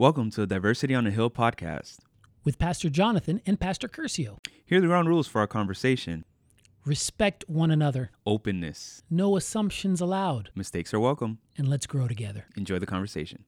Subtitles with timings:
[0.00, 1.98] Welcome to the Diversity on the Hill podcast.
[2.42, 4.38] with Pastor Jonathan and Pastor Curcio.
[4.64, 6.24] Here are the ground rules for our conversation
[6.86, 8.10] Respect one another.
[8.24, 9.02] openness.
[9.10, 10.48] No assumptions allowed.
[10.54, 11.40] Mistakes are welcome.
[11.58, 12.46] And let's grow together.
[12.56, 13.44] Enjoy the conversation.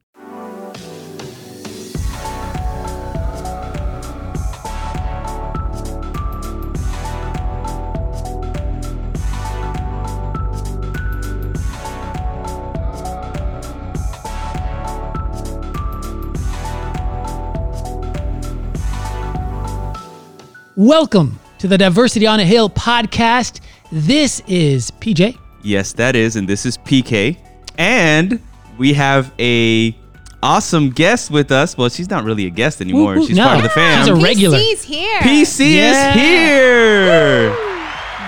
[20.82, 23.61] Welcome to the Diversity on a Hill podcast.
[23.93, 25.39] This is PJ.
[25.63, 27.36] Yes, that is, and this is PK.
[27.79, 28.40] And
[28.79, 29.96] we have a
[30.43, 31.79] awesome guest with us.
[31.79, 33.14] Well, she's not really a guest anymore.
[33.14, 33.45] Woo, woo, She's no.
[33.45, 34.00] part of the fam.
[34.00, 34.59] She's a regular.
[34.59, 35.20] PC's here.
[35.20, 36.09] PC Yeah.
[36.09, 37.48] is here.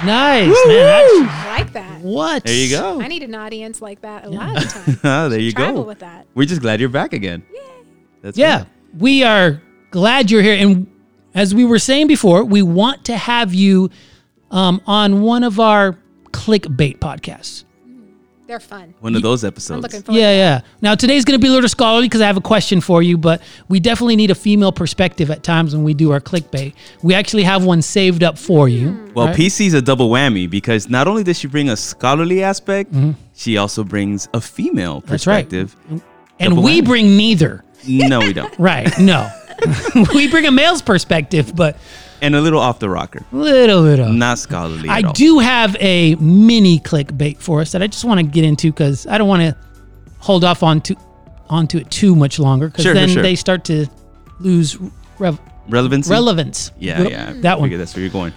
[0.07, 0.77] Nice, man.
[0.77, 2.01] That's- I like that.
[2.03, 2.45] what?
[2.45, 3.01] There you go.
[3.01, 5.01] I need an audience like that a lot of the time.
[5.03, 5.89] Ah, there you Travel go.
[5.89, 6.29] with that.
[6.37, 7.43] We're just glad you're back again.
[8.23, 8.67] That's Yeah, right.
[8.97, 10.55] we are glad you're here.
[10.65, 10.87] And
[11.35, 13.91] as we were saying before, we want to have you
[14.51, 15.97] um, on one of our
[16.33, 17.65] clickbait podcasts.
[18.47, 18.93] They're fun.
[19.01, 19.83] One of those I'm episodes.
[19.83, 20.21] looking forward.
[20.21, 20.61] Yeah, yeah.
[20.83, 23.17] Now today's going to be a little scholarly because I have a question for you,
[23.17, 26.75] but we definitely need a female perspective at times when we do our clickbait.
[27.03, 29.11] We actually have one saved up for you.
[29.15, 29.37] Well, right?
[29.37, 32.95] PC's a double whammy because not only does she bring a scholarly aspect,
[33.35, 35.11] she also brings a female Mm-hmm.
[35.11, 35.49] That's right.
[35.49, 35.75] perspective.
[36.39, 36.85] and double we whammy.
[36.85, 37.65] bring neither.
[37.87, 38.55] No, we don't.
[38.59, 38.93] Right?
[38.99, 39.27] No,
[40.15, 41.77] we bring a male's perspective, but
[42.21, 43.25] And a little off the rocker.
[43.33, 44.11] little bit of.
[44.13, 44.89] Not scholarly.
[44.89, 48.71] I do have a mini clickbait for us that I just want to get into
[48.71, 49.57] because I don't want to
[50.19, 50.97] hold off on to
[51.51, 53.23] onto it too much longer because Sure, sure, then sure.
[53.23, 53.87] they start to
[54.41, 54.79] lose
[55.19, 56.11] rev- Relevancy?
[56.11, 56.71] relevance.
[56.79, 57.33] Yeah, Re- yeah.
[57.43, 57.71] that one.
[57.77, 58.33] That's where you're going.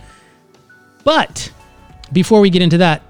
[1.04, 1.52] But
[2.12, 3.02] before we get into that,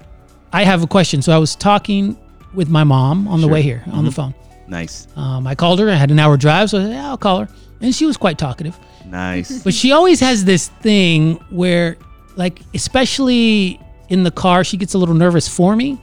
[0.52, 1.20] I have a question.
[1.22, 2.16] So I was talking
[2.54, 4.34] with my mom on the way here on the phone.
[4.68, 5.08] Nice.
[5.16, 5.90] Um, I called her.
[5.90, 7.48] I had an hour drive, so I said, yeah, I'll call her.
[7.80, 8.78] And she was quite talkative.
[9.06, 9.62] Nice.
[9.62, 11.96] But she always has this thing where,
[12.36, 16.00] like, especially in the car, she gets a little nervous for me.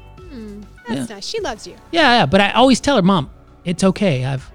[0.88, 1.26] That's nice.
[1.26, 1.74] She loves you.
[1.92, 2.26] Yeah, yeah.
[2.28, 3.32] But I always tell her, Mom,
[3.64, 4.24] it's okay.
[4.24, 4.50] I've,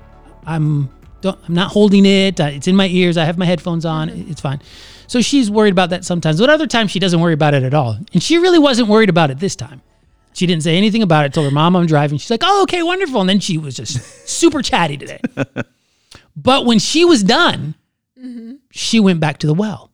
[0.46, 0.88] I'm,
[1.22, 2.40] don't, I'm not holding it.
[2.40, 3.16] Uh, It's in my ears.
[3.16, 4.08] I have my headphones on.
[4.10, 4.62] It's fine.
[5.08, 6.38] So she's worried about that sometimes.
[6.38, 7.98] But other times she doesn't worry about it at all.
[8.12, 9.82] And she really wasn't worried about it this time.
[10.32, 11.34] She didn't say anything about it.
[11.34, 12.16] Told her, Mom, I'm driving.
[12.18, 13.20] She's like, Oh, okay, wonderful.
[13.20, 15.20] And then she was just super chatty today.
[16.36, 17.74] but when she was done,
[18.70, 19.90] she went back to the well.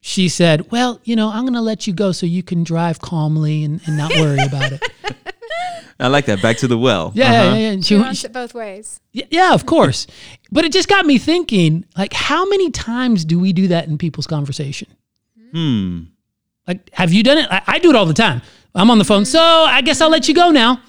[0.00, 3.00] She said, Well, you know, I'm going to let you go so you can drive
[3.00, 4.82] calmly and, and not worry about it.
[6.00, 6.42] I like that.
[6.42, 7.12] Back to the well.
[7.14, 7.34] Yeah, Uh-huh.
[7.34, 7.70] yeah, yeah.
[7.70, 9.00] And She She, wants she- it both ways.
[9.14, 10.06] y- yeah, of course.
[10.50, 13.98] But it just got me thinking, like, how many times do we do that in
[13.98, 14.88] people's conversation?
[15.52, 16.00] Hmm.
[16.66, 17.46] Like, have you done it?
[17.50, 18.42] I, I do it all the time.
[18.74, 20.80] I'm on the phone, so I guess I'll let you go now.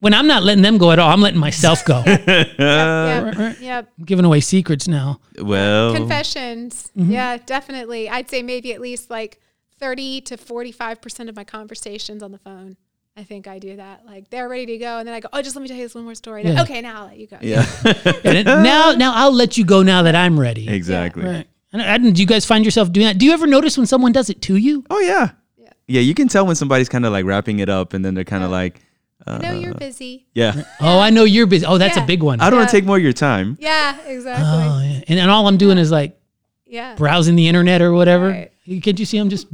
[0.00, 0.02] Yep.
[0.02, 2.02] When I'm not letting them go at all, I'm letting myself go.
[2.06, 2.14] I'm
[2.58, 3.56] Yep.
[3.60, 3.92] yep.
[4.04, 5.20] giving away secrets now.
[5.40, 6.90] Well, Confessions.
[6.96, 7.12] Mm-hmm.
[7.12, 8.08] Yeah, definitely.
[8.08, 9.40] I'd say maybe at least like
[9.80, 12.76] 30 to 45% of my conversations on the phone.
[13.16, 14.06] I think I do that.
[14.06, 14.98] Like they're ready to go.
[14.98, 16.44] And then I go, oh, just let me tell you this one more story.
[16.44, 16.62] Yeah.
[16.62, 17.38] Okay, now I'll let you go.
[17.40, 17.66] yeah.
[18.24, 20.68] And it- now, now I'll let you go now that I'm ready.
[20.72, 21.24] exactly.
[21.24, 21.48] Right.
[21.72, 23.18] And I, do you guys find yourself doing that?
[23.18, 24.84] Do you ever notice when someone does it to you?
[24.88, 25.32] Oh, yeah.
[25.58, 25.70] Yeah.
[25.88, 28.24] Yeah, you can tell when somebody's kind of like wrapping it up and then they're
[28.24, 28.80] kind of like,
[29.28, 30.26] uh, I know you're busy.
[30.34, 30.62] yeah.
[30.80, 31.66] Oh, I know you're busy.
[31.66, 32.40] Oh, that's a big one.
[32.40, 32.72] I don't want Yeah.
[32.72, 33.56] to take more of your time.
[33.60, 34.46] Yeah, exactly.
[34.46, 35.00] Oh, yeah.
[35.08, 36.18] And, and all I'm doing is like
[36.66, 36.94] yeah.
[36.94, 38.28] browsing the internet or whatever.
[38.28, 38.82] Right.
[38.82, 39.46] Can't you see I'm just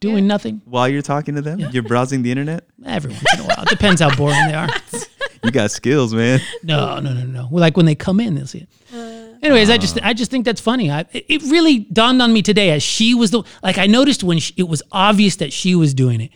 [0.00, 0.28] doing Yeah.
[0.28, 0.62] nothing?
[0.64, 2.66] While you're talking to them, you're browsing the internet.
[2.84, 3.62] Every once in a while.
[3.62, 4.68] It depends how boring they are.
[5.44, 6.40] You got skills, man.
[6.64, 7.48] No, no, no, no.
[7.48, 9.38] Well, like when they come in, they'll see it.
[9.40, 10.90] Anyways, I just I just think that's funny.
[10.90, 14.24] I, it it really dawned on me today as she was the like I noticed
[14.24, 16.32] when she, it was obvious that she was doing it,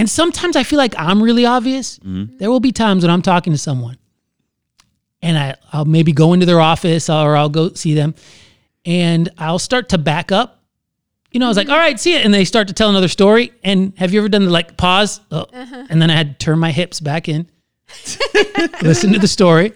[0.00, 1.98] and sometimes I feel like I'm really obvious.
[1.98, 2.38] Mm-hmm.
[2.38, 3.98] There will be times when I'm talking to someone,
[5.20, 8.14] and I I'll maybe go into their office or I'll go see them,
[8.86, 10.62] and I'll start to back up.
[11.32, 12.24] You know, I was like, all right, see it.
[12.24, 13.52] And they start to tell another story.
[13.62, 15.20] And have you ever done the like pause?
[15.30, 15.86] Oh, uh-huh.
[15.90, 17.46] And then I had to turn my hips back in,
[18.82, 19.74] listen to the story.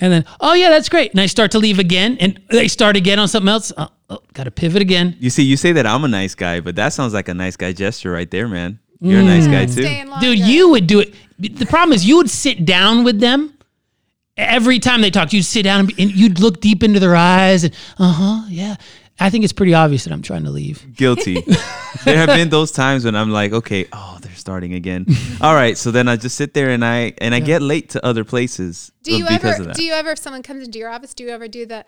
[0.00, 1.10] And then, oh, yeah, that's great.
[1.10, 2.16] And I start to leave again.
[2.20, 3.72] And they start again on something else.
[3.76, 5.16] Oh, oh, got to pivot again.
[5.18, 7.56] You see, you say that I'm a nice guy, but that sounds like a nice
[7.56, 8.78] guy gesture right there, man.
[9.00, 9.82] You're a nice guy too.
[10.20, 11.14] Dude, you would do it.
[11.38, 13.54] The problem is, you would sit down with them
[14.36, 15.32] every time they talked.
[15.32, 17.62] You'd sit down and, be- and you'd look deep into their eyes.
[17.64, 18.74] And, uh huh, yeah.
[19.20, 20.94] I think it's pretty obvious that I'm trying to leave.
[20.94, 21.40] Guilty.
[22.04, 25.06] there have been those times when I'm like, okay, oh, they're starting again.
[25.40, 28.04] All right, so then I just sit there and I and I get late to
[28.04, 29.76] other places Do you because ever of that.
[29.76, 31.84] do you ever if someone comes into your office, do you ever do the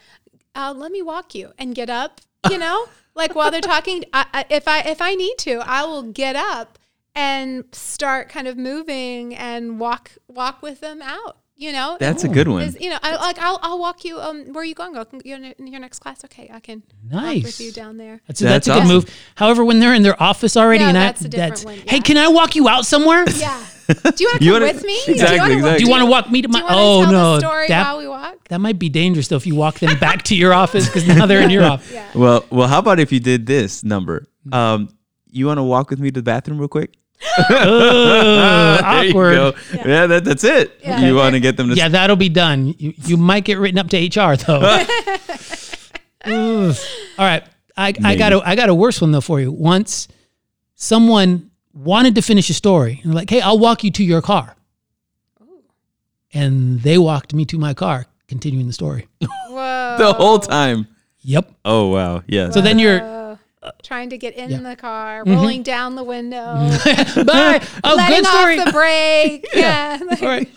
[0.55, 2.87] uh, let me walk you and get up, you know?
[3.15, 6.37] like while they're talking, I, I, if I if I need to, I will get
[6.37, 6.79] up
[7.15, 11.39] and start kind of moving and walk walk with them out.
[11.61, 12.75] You know, That's a good one.
[12.81, 14.19] You know, I like I'll, I'll walk you.
[14.19, 14.95] Um, where are you going?
[14.95, 16.25] Go your, your next class.
[16.25, 17.45] Okay, I can walk Nice.
[17.45, 18.23] with you down there.
[18.27, 18.95] That's, a, that's, That's a good awesome.
[19.11, 19.21] move.
[19.35, 21.79] However, when they're in their office already, No, and that's I, a different that's one,
[21.87, 23.27] hey, can I walk you out somewhere?
[23.29, 23.63] Yeah.
[23.89, 25.01] Do you want to You come wanna- with me?
[25.07, 25.79] Exactly, do you wanna, exactly.
[25.79, 26.59] Do you want to walk me to Do my?
[26.61, 28.49] you oh tell no, the story that while we walk?
[28.49, 31.27] that might be dangerous though if you walk them back to your office because now
[31.27, 31.93] they're in your office.
[31.93, 32.07] Yeah.
[32.15, 34.27] Well, well, how about if you did this number?
[34.51, 34.89] Um,
[35.29, 36.95] you want to walk with me to the bathroom real quick?
[37.39, 39.35] Ugh, There you awkward.
[39.35, 39.53] go.
[39.85, 40.79] Yeah, that, that's it.
[40.83, 41.01] Yeah.
[41.01, 42.75] You want to get them to Yeah, that'll be done.
[42.79, 44.61] You, you might get written up to HR though.
[46.25, 46.77] Ugh.
[47.19, 47.45] All right,
[47.77, 49.51] I, I got a I got a worse one though for you.
[49.53, 50.09] Once
[50.75, 54.55] someone wanted to finish a story and like, "Hey, I'll walk you to your car,"
[56.33, 59.09] and they walked me to my car, continuing the story.
[59.21, 59.97] Whoa.
[59.99, 60.87] the whole time.
[61.23, 61.51] Yep.
[61.65, 62.51] Oh wow, yeah.
[62.51, 63.20] So then you're Whoa.
[63.83, 64.57] Trying to get in Yeah.
[64.57, 64.65] Mm-hmm.
[64.67, 66.55] the car, rolling down the window,
[67.25, 67.61] bye.
[67.85, 68.59] Oh, letting good story.
[68.59, 69.47] off the brake.
[69.55, 69.99] yeah.
[70.01, 70.49] All right.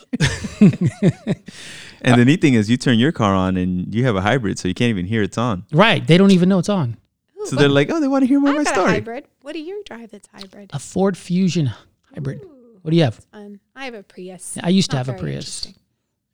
[2.01, 4.59] and the neat thing is, you turn your car on and you have a hybrid,
[4.59, 5.65] so you can't even hear it's on.
[5.71, 6.05] Right.
[6.05, 6.97] They don't even know it's on.
[7.45, 8.91] So they're like, oh, they want to hear more I of my got a story.
[8.91, 9.25] hybrid.
[9.41, 10.69] What do you drive that's hybrid?
[10.73, 11.71] A Ford Fusion
[12.13, 12.41] hybrid.
[12.83, 13.15] What do you have?
[13.15, 13.59] Fun.
[13.75, 14.57] I have a Prius.
[14.63, 15.67] I used to have a Prius.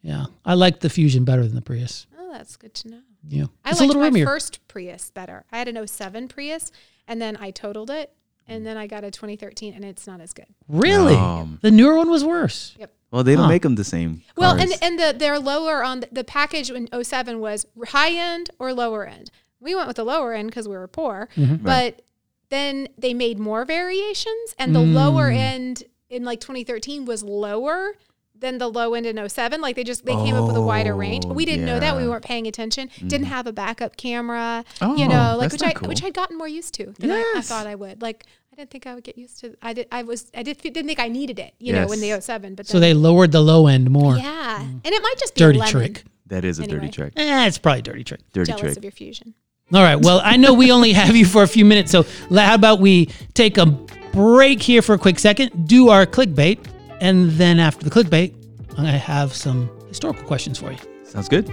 [0.01, 2.06] Yeah, I like the Fusion better than the Prius.
[2.18, 3.00] Oh, that's good to know.
[3.27, 4.25] Yeah, I it's a little my roomier.
[4.25, 5.45] first Prius better.
[5.51, 6.71] I had an 07 Prius,
[7.07, 8.13] and then I totaled it,
[8.48, 10.45] and then I got a 2013, and it's not as good.
[10.68, 12.75] really, Um, the newer one was worse.
[12.80, 12.94] Yep.
[13.12, 13.50] Well, they don't Huh.
[13.50, 14.21] make them the same.
[14.38, 14.71] Well, cars.
[14.71, 18.71] and and the they're lower on the, the package in 07 was high end or
[18.74, 19.31] lower end.
[19.60, 21.66] We went with the lower end because we were poor, Mm-hmm.
[21.66, 22.01] but
[22.50, 27.94] then they made more variations, and the lower end in like 2013 was lower
[28.40, 29.62] than the low end in 07.
[29.62, 31.26] Like they just they came up with a wider range.
[31.28, 31.96] Oh, We didn't know that.
[31.98, 32.90] We weren't paying attention.
[33.06, 34.64] Didn't have a backup camera.
[34.82, 35.88] Oh, you know, like which I cool.
[35.90, 38.02] which I'd gotten more used to than I, I thought I would.
[38.02, 39.56] Like I didn't think I would get used to.
[39.62, 39.88] I did.
[39.92, 40.32] I was.
[40.36, 40.58] I did.
[40.58, 41.54] Didn't think I needed it.
[41.60, 42.26] You know, when the Yes.
[42.26, 42.56] 07.
[42.56, 44.16] But So then, they lowered the low end more.
[44.18, 45.72] yeah, and it might just be Dirty a lemon.
[45.72, 46.04] trick.
[46.28, 47.14] that is a dirty trick.
[47.16, 48.22] Eh, it's probably a dirty trick.
[48.34, 48.78] Dirty Jealous trick.
[48.78, 49.34] of your fusion.
[49.74, 49.96] All right.
[50.02, 52.80] Well, I know we only have you for a few minutes, so la- how about
[52.80, 53.66] we take a
[54.14, 56.58] break here for a quick second, do our clickbait,
[57.01, 58.34] and then after the clickbait,
[58.72, 60.78] I'm gonna have some historical questions for you.
[61.04, 61.50] Sounds good.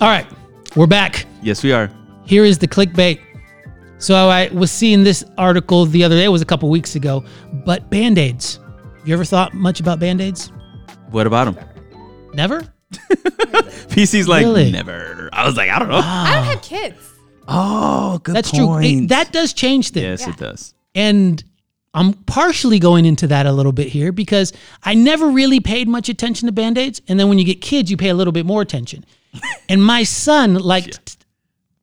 [0.00, 0.26] All right,
[0.76, 1.26] we're back.
[1.42, 1.90] Yes, we are.
[2.24, 3.20] Here is the clickbait.
[3.98, 7.24] So I was seeing this article the other day, it was a couple weeks ago,
[7.64, 8.60] but band-aids.
[9.04, 10.52] You ever thought much about band-aids?
[11.10, 11.64] What about them?
[12.32, 12.62] Never?
[13.90, 14.70] PC's like Really?
[14.70, 15.28] never.
[15.32, 16.00] I was like, I don't know.
[16.02, 16.96] I don't have kids.
[17.46, 18.66] Oh, good That's true.
[18.66, 18.86] point.
[18.86, 20.20] It- that does change things.
[20.20, 20.30] yes, Yeah.
[20.30, 20.74] it does.
[20.94, 21.42] And
[21.94, 24.52] I'm partially going into that a little bit here because
[24.82, 27.00] I never really paid much attention to band aids.
[27.08, 29.04] And then when you get kids, you pay a little bit more attention.
[29.68, 31.16] and my son liked,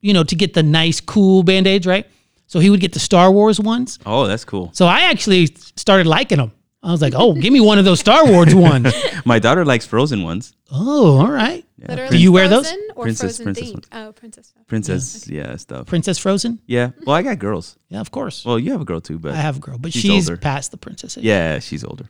[0.02, 2.06] you know, to get the nice, cool band aids, right?
[2.48, 3.98] So he would get the Star Wars ones.
[4.06, 4.70] Oh, that's cool.
[4.74, 6.52] So I actually started liking them.
[6.86, 8.94] I was like, oh, give me one of those Star Wars ones.
[9.26, 10.54] My daughter likes frozen ones.
[10.72, 11.66] Oh, all right.
[11.80, 12.72] Literally Do you wear those?
[12.96, 13.88] Or Princess- frozen princess ones.
[13.92, 14.48] Oh, princess.
[14.48, 14.68] stuff.
[14.68, 15.88] Princess, yeah, stuff.
[15.88, 16.60] Princess Frozen?
[16.68, 16.92] Yeah.
[17.06, 17.78] Well, I got girls.
[17.90, 18.46] Yeah, of course.
[18.46, 20.40] Well, you have a girl too, but I have a girl, but she's she's, older.
[20.40, 21.24] past the princess age.
[21.24, 22.10] yeah, she's older.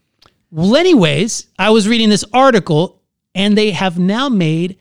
[0.51, 3.01] Well, anyways, I was reading this article
[3.33, 4.77] and they have now made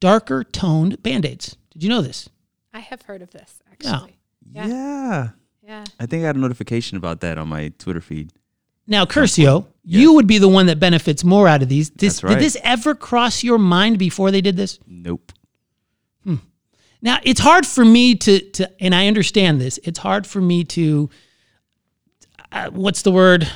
[0.00, 1.56] darker toned band aids.
[1.72, 2.28] Did you know this?
[2.72, 4.16] I have heard of this actually.
[4.50, 4.66] Yeah.
[4.66, 5.28] Yeah.
[5.66, 5.84] Yeah.
[5.98, 8.32] I think I got a notification about that on my Twitter feed.
[8.86, 11.90] Now, Curcio, you would be the one that benefits more out of these.
[11.90, 12.34] This, right.
[12.34, 14.78] Did this ever cross your mind before they did this?
[14.86, 15.32] Nope.
[17.02, 20.64] Now, it's hard for me to, to and I understand this, it's hard for me
[20.64, 21.10] to,
[22.50, 23.46] uh, what's the word?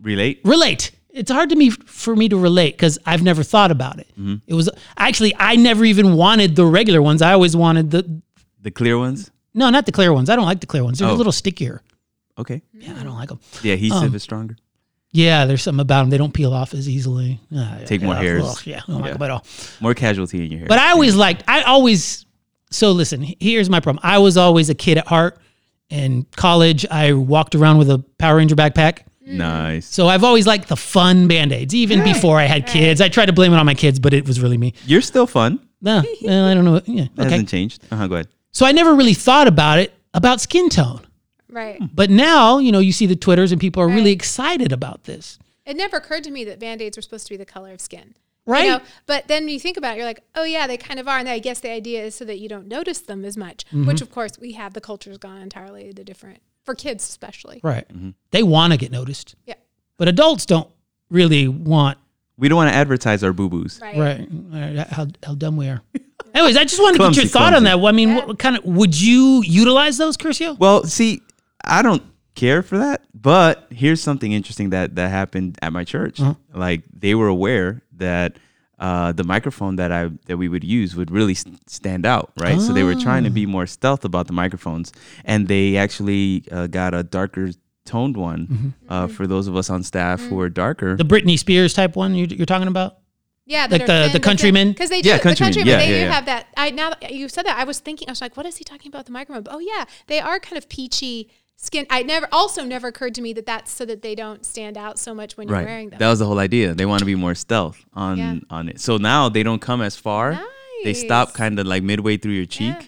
[0.00, 0.40] Relate?
[0.42, 0.92] relate.
[1.10, 4.08] It's hard to me for me to relate because I've never thought about it.
[4.12, 4.36] Mm-hmm.
[4.46, 7.20] It was actually I never even wanted the regular ones.
[7.20, 8.22] I always wanted the
[8.62, 9.30] The clear ones?
[9.52, 10.30] no, not the clear ones.
[10.30, 10.98] I don't like the clear ones.
[10.98, 11.14] They're a Oh.
[11.14, 11.82] little stickier.
[12.38, 12.62] Okay.
[12.74, 13.40] Yeah, I don't like them.
[13.62, 14.56] The adhesive Um, is stronger.
[15.12, 16.10] Yeah, there's something about them.
[16.10, 17.40] They don't peel off as easily.
[17.54, 18.44] Ah, Take yeah, more hairs.
[18.44, 19.46] ugh, yeah, I don't like them at all.
[19.80, 20.68] More casualty in your hair.
[20.68, 21.44] But I always liked.
[21.48, 22.26] I always.
[22.70, 24.00] So listen, here's my problem.
[24.04, 25.38] I was always a kid at heart.
[25.88, 29.02] In college, I walked around with a Power Ranger backpack.
[29.24, 29.86] nice.
[29.86, 33.00] So I've always liked the fun band aids, even before I had kids.
[33.00, 34.74] I tried to blame it on my kids, but it was really me.
[34.84, 35.60] You're still fun.
[35.80, 36.80] No, well, I don't know.
[36.86, 37.30] Yeah, That okay.
[37.30, 37.84] hasn't changed.
[37.90, 38.06] Uh huh.
[38.08, 38.28] Go ahead.
[38.50, 41.05] So I never really thought about it about skin tone,
[41.56, 41.80] Right.
[41.94, 45.38] but now you know you see the twitters and people are really excited about this,
[45.64, 47.80] It never occurred to me that band aids were supposed to be the color of
[47.80, 48.14] skin.
[48.46, 48.64] right?
[48.66, 51.08] You know, but then you think about it, you're like, oh yeah, they kind of
[51.08, 51.18] are.
[51.18, 53.64] And I guess the idea is so that you don't notice them as much.
[53.66, 53.86] Mm-hmm.
[53.86, 57.60] Which of course we have the culture's gone entirely the different for kids especially.
[57.62, 57.86] Right.
[58.30, 59.54] They want to get noticed, Yeah.
[59.96, 60.68] but adults don't
[61.10, 61.98] really want
[62.38, 63.78] We don't want to advertise our boo boos.
[63.82, 63.96] Right.
[63.96, 64.28] Right.
[64.30, 64.86] Right.
[64.88, 65.80] How, how dumb we are.
[66.34, 67.80] Anyways, I just wanted to get your thought on clumsy.
[67.80, 67.86] that.
[67.88, 70.58] I mean, what kind of would you utilize those, Curcio?
[70.58, 71.22] Well, see,
[71.66, 72.02] I don't
[72.34, 76.20] care for that, but here's something interesting that that happened at my church.
[76.20, 76.34] Uh-huh.
[76.54, 78.36] Like they were aware that
[78.78, 82.60] uh, the microphone that I that we would use would really s- stand out, right?
[82.60, 83.32] So they were trying to Ah.
[83.32, 84.92] be more stealth about the microphones,
[85.24, 87.50] and they actually uh, got a darker
[87.86, 88.68] toned one Mm-hmm.
[88.92, 90.96] uh, for those of us on staff who are darker.
[90.96, 92.98] The Britney Spears type one you, you're talking about?
[93.46, 94.72] Yeah, Like the- the Countryman?
[94.72, 95.54] because they do Yeah, the Countryman.
[95.54, 95.68] Countryman.
[95.72, 96.12] Yeah, they yeah, do yeah.
[96.12, 96.46] have that.
[96.56, 98.08] I now that you said that, I was thinking.
[98.08, 99.44] I was like, what is he talking about the microphone?
[99.44, 101.86] But, oh yeah, they are kind of peachy skin.
[101.90, 104.98] I never also never occurred to me that that's so that they don't stand out
[104.98, 105.98] so much when you're wearing them.
[105.98, 106.74] That was the whole idea.
[106.74, 108.36] They want to be more stealth on Yeah.
[108.50, 108.80] on it.
[108.80, 110.32] So now they don't come as far.
[110.32, 110.44] Nice.
[110.84, 112.82] They stop kind of like midway through your cheek, Yeah.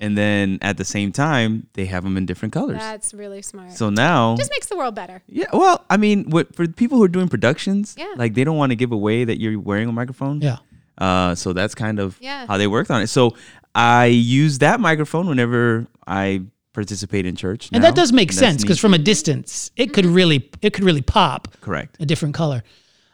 [0.00, 2.78] and then at the same time they have them in different colors.
[2.78, 3.72] that's really smart.
[3.72, 5.22] so now, just makes the world better.
[5.28, 5.46] yeah.
[5.52, 8.14] Well, I mean, what for people who are doing productions, Yeah.
[8.16, 10.40] like they don't want to give away that you're wearing a microphone.
[10.40, 10.56] Yeah.
[10.98, 12.46] Uh, so that's kind of Yeah.
[12.46, 13.08] how they worked on it.
[13.08, 13.36] So
[13.74, 16.40] I use that microphone whenever I
[16.76, 19.92] participate in church, And now, that does make and sense because from a distance, it
[19.94, 20.14] could mm-hmm.
[20.14, 21.96] really it could really pop correct.
[21.98, 22.62] a different color.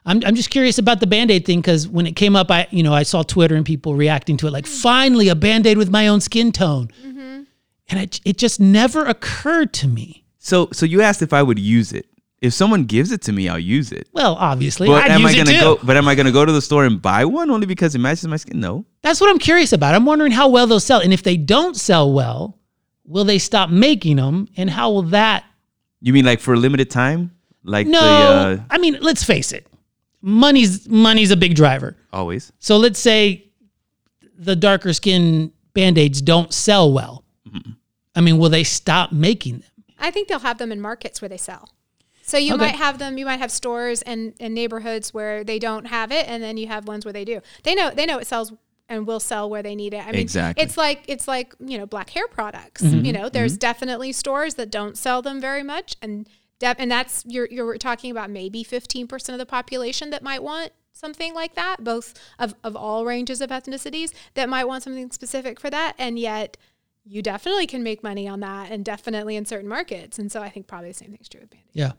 [0.04, 2.82] I'm, I'm just curious about the band-aid thing because when it came up, I you
[2.82, 4.82] know I saw Twitter and people reacting to it like mm-hmm.
[4.82, 7.44] finally a band-aid with my own skin tone, mm-hmm.
[7.88, 10.24] and it it just never occurred to me.
[10.38, 12.06] So so you asked if I would use it.
[12.42, 14.08] If someone gives it to me, I'll use it.
[14.12, 15.76] Well, obviously, But I'd am use I it gonna too.
[15.76, 15.86] go?
[15.86, 18.26] But am I gonna go to the store and buy one only because it matches
[18.26, 18.58] my skin?
[18.58, 18.84] No.
[19.02, 19.94] That's what I'm curious about.
[19.94, 22.58] I'm wondering how well they'll sell, and if they don't sell well,
[23.04, 25.44] will they stop making them, and how will that?
[26.00, 27.32] You mean like for a limited time?
[27.64, 29.66] Like No, the uh, I mean, let's face it,
[30.20, 31.96] money's money's a big driver.
[32.12, 32.52] always.
[32.58, 33.44] So let's say
[34.36, 37.24] the darker skin band-aids don't sell well.
[38.14, 39.70] I mean, will they stop making them?
[39.98, 41.68] I think they'll have them in markets where they sell.
[42.22, 42.64] So you Okay.
[42.66, 43.16] might have them.
[43.16, 46.66] You might have stores and, and neighborhoods where they don't have it, and then you
[46.66, 47.40] have ones where they do.
[47.62, 48.52] They know they know it sells
[48.92, 50.06] and will sell where they need it.
[50.06, 50.62] I mean, Exactly.
[50.62, 52.82] it's like it's like you know black hair products.
[52.82, 53.04] Mm-hmm.
[53.04, 57.24] You know, there's definitely stores that don't sell them very much, and def- and that's
[57.26, 61.54] you're you're talking about maybe 15 percent of the population that might want something like
[61.54, 65.94] that, both of of all ranges of ethnicities that might want something specific for that,
[65.98, 66.56] and yet
[67.04, 70.18] you definitely can make money on that and definitely in certain markets.
[70.20, 71.70] And so I think probably the same thing's true with Band-Aid.
[71.72, 71.92] Yeah.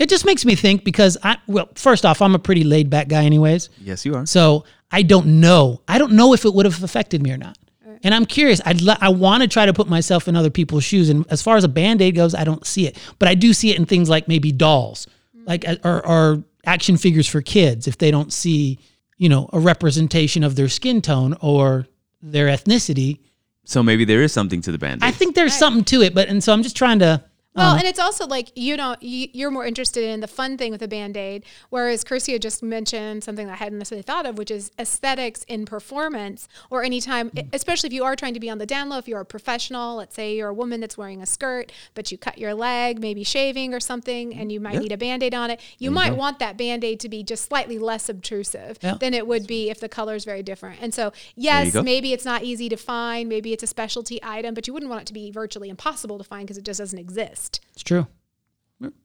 [0.00, 3.08] It just makes me think because I well, first off, I'm a pretty laid back
[3.08, 3.68] guy anyways.
[3.82, 4.24] Yes, you are.
[4.24, 5.82] So I don't know.
[5.86, 7.58] I don't know if it would have affected me or not.
[8.04, 8.60] And I'm curious.
[8.64, 11.08] I'd le- I want to try to put myself in other people's shoes.
[11.08, 12.96] And as far as a band aid goes, I don't see it.
[13.18, 15.06] But I do see it in things like maybe dolls,
[15.46, 17.88] like uh, or, or action figures for kids.
[17.88, 18.78] If they don't see,
[19.16, 21.86] you know, a representation of their skin tone or
[22.22, 23.18] their ethnicity,
[23.64, 25.02] So maybe there is something to the band.
[25.02, 25.08] Aid.
[25.08, 26.14] I think there's something to it.
[26.14, 27.24] But and so I'm just trying to.
[27.58, 30.70] Well, and it's also like you don't you, you're more interested in the fun thing
[30.72, 34.38] with a band aid, whereas Curcio just mentioned something that I hadn't necessarily thought of,
[34.38, 37.48] which is aesthetics in performance or anytime, Mm.
[37.52, 38.98] especially if you are trying to be on the down low.
[38.98, 42.18] If you're a professional, let's say you're a woman that's wearing a skirt, but you
[42.18, 45.50] cut your leg, maybe shaving or something, and you might need a band aid on
[45.50, 45.60] it.
[45.78, 48.94] You might want that band aid to be just slightly less obtrusive Yeah.
[48.94, 50.80] than it would be if the color is very different.
[50.80, 54.66] And so, yes, maybe it's not easy to find, maybe it's a specialty item, but
[54.66, 57.47] you wouldn't want it to be virtually impossible to find because it just doesn't exist.
[57.72, 58.06] It's true.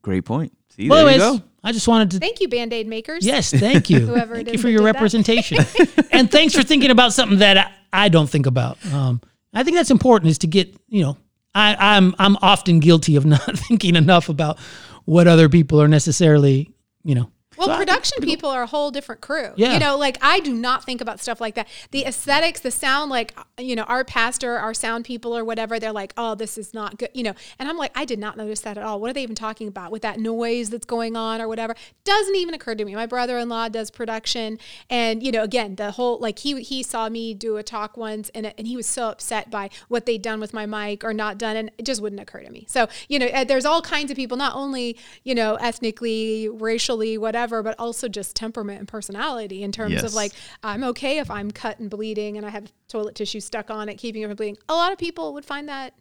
[0.02, 0.52] Great point.
[0.70, 1.46] See, Well, there you anyways, go.
[1.64, 3.26] I just wanted to Thank you, Band Aid makers.
[3.26, 4.00] Yes, thank you.
[4.08, 5.60] Whoever it thank is you for your representation,
[6.12, 8.84] and thanks for thinking about something that I, I don't think about.
[8.92, 9.22] Um,
[9.54, 11.18] I think that's important is to get you know
[11.56, 14.60] I, I'm I'm often guilty of not thinking enough about
[15.06, 16.74] what other people are necessarily
[17.04, 17.30] you know.
[17.58, 19.52] Well, So production people are a whole different crew.
[19.56, 19.74] Yeah.
[19.74, 21.68] You know, like I do not think about stuff like that.
[21.92, 25.92] The aesthetics, the sound, like, you know, our pastor, our sound people or whatever, they're
[25.92, 27.34] like, oh, this is not good, you know.
[27.60, 29.00] And I'm like, I did not notice that at all.
[29.00, 31.76] What are they even talking about with that noise that's going on or whatever?
[32.04, 32.96] Doesn't even occur to me.
[32.96, 34.58] My brother in law does production.
[34.90, 38.30] And, you know, again, the whole, like, he, he saw me do a talk once
[38.34, 41.38] and, and he was so upset by what they'd done with my mic or not
[41.38, 41.56] done.
[41.56, 42.66] And it just wouldn't occur to me.
[42.68, 47.18] So, you know, uh, there's all kinds of people, not only, you know, ethnically, racially,
[47.18, 50.04] whatever, but also just temperament and personality in terms Yes.
[50.04, 50.32] of like,
[50.64, 53.96] I'm okay if I'm cut and bleeding and I have toilet tissue stuck on it,
[53.96, 54.58] keeping it from bleeding.
[54.70, 55.94] A lot of people would find that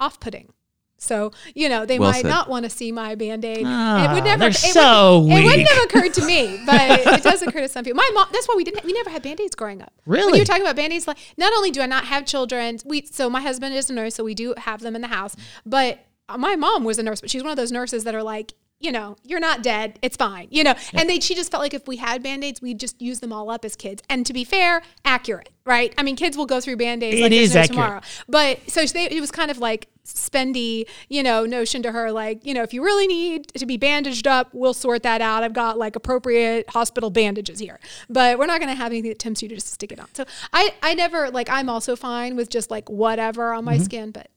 [0.00, 0.52] off putting.
[1.00, 2.28] So, you know, they Well might said.
[2.28, 3.62] not want to see my band aid.
[3.64, 7.22] Ah, it would never, it, so wouldn't, it wouldn't have occurred to me, but it
[7.22, 7.96] does occur to some people.
[7.96, 9.92] My mom, that's why we didn't, we never had band aids growing up.
[10.06, 10.38] When Really?
[10.38, 13.30] you're talking about band aids, like, not only do I not have children, we, so
[13.30, 16.04] my husband is a nurse, so we do have them in the house, but
[16.36, 18.92] my mom was a nurse, but she's one of those nurses that are like, you
[18.92, 19.98] know, you're not dead.
[20.02, 20.48] It's fine.
[20.50, 23.20] You know, and they she just felt like if we had band-aids, we'd just use
[23.20, 24.02] them all up as kids.
[24.08, 25.92] And to be fair, accurate, right?
[25.98, 27.76] I mean, kids will go through band-aids It like is no accurate.
[27.76, 28.00] tomorrow.
[28.28, 32.46] But so they, it was kind of like spendy, you know, notion to her like,
[32.46, 35.42] you know, if you really need to be bandaged up, we'll sort that out.
[35.42, 37.78] I've got like appropriate hospital bandages here.
[38.08, 40.06] But we're not going to have anything that tempts you to just stick it on.
[40.14, 43.84] So I I never like I'm also fine with just like whatever on my Mm-hmm.
[43.84, 44.28] skin, but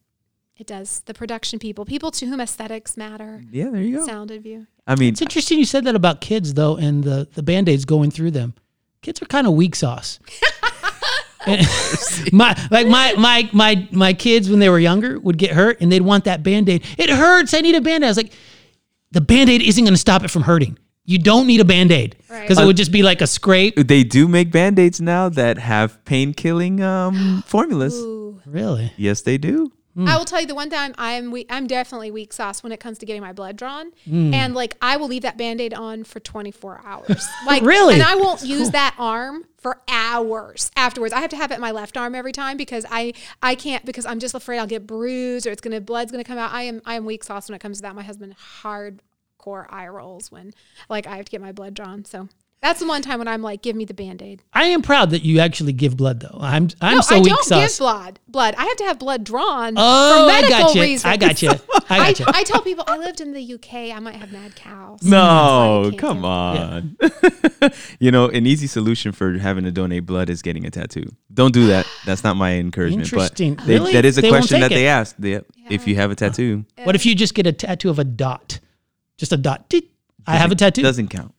[0.61, 1.01] it does.
[1.05, 4.05] The production people, people to whom aesthetics matter, Yeah, there you go.
[4.05, 4.67] sound of you.
[4.87, 7.83] I mean, It's interesting you said that about kids though, and the the band aids
[7.83, 8.53] going through them.
[9.01, 10.19] Kids are kind of weak sauce.
[12.31, 15.91] My like my my my my kids when they were younger would get hurt and
[15.91, 16.85] they'd want that band-aid.
[16.99, 17.55] It hurts.
[17.55, 18.05] I need a band-aid.
[18.05, 18.31] I was like,
[19.09, 20.77] the band-aid isn't gonna stop it from hurting.
[21.03, 22.15] You don't need a band-aid.
[22.29, 22.41] Right.
[22.41, 23.75] Because it would just be like a scrape.
[23.75, 27.95] they do make band-aids now that have pain killing um, formulas.
[28.45, 28.93] Really?
[28.97, 29.71] Yes, they do.
[29.97, 32.79] I will tell you the one time I'm we- I'm definitely weak sauce when it
[32.79, 34.33] comes to getting my blood drawn, Hmm.
[34.33, 37.27] and like I will leave that band-aid on for 24 hours.
[37.45, 37.95] Like Really?
[37.95, 41.13] and I won't use that arm for hours afterwards.
[41.13, 43.85] I have to have it in my left arm every time because I I can't
[43.85, 46.51] because I'm just afraid I'll get bruised or it's gonna blood's gonna come out.
[46.53, 47.93] I am I am weak sauce when it comes to that.
[47.95, 50.53] My husband hardcore eye rolls when
[50.89, 52.05] like I have to get my blood drawn.
[52.05, 52.29] So
[52.61, 54.43] that's the one time when I'm like, give me the band-aid.
[54.53, 56.37] I am proud that you actually give blood though.
[56.39, 57.71] I'm I'm No, so I weak don't sauce.
[57.71, 58.19] give blood.
[58.27, 58.55] Blood.
[58.57, 60.81] I have to have blood drawn oh, for I medical got you.
[60.81, 61.05] reasons.
[61.05, 61.49] I got you.
[61.89, 62.25] I I, got you.
[62.29, 63.73] I tell people I lived in the UK.
[63.95, 65.01] I might have mad cows.
[65.03, 66.29] No, come do it.
[66.29, 67.71] on.
[67.99, 71.05] you know, an easy solution for having to donate blood is getting a tattoo.
[71.33, 71.87] Don't do that.
[72.05, 73.03] That's not my encouragement.
[73.07, 73.55] Interesting.
[73.55, 73.93] But they, Really?
[73.93, 74.89] that is a They won't question that take they it.
[74.89, 75.19] asked.
[75.19, 77.97] They, If you have a tattoo, uh, What if you just get a tattoo of
[77.99, 78.59] a dot?
[79.17, 79.69] Just a dot.
[79.69, 79.85] Tick.
[80.27, 80.81] I have a tattoo.
[80.83, 81.33] doesn't count.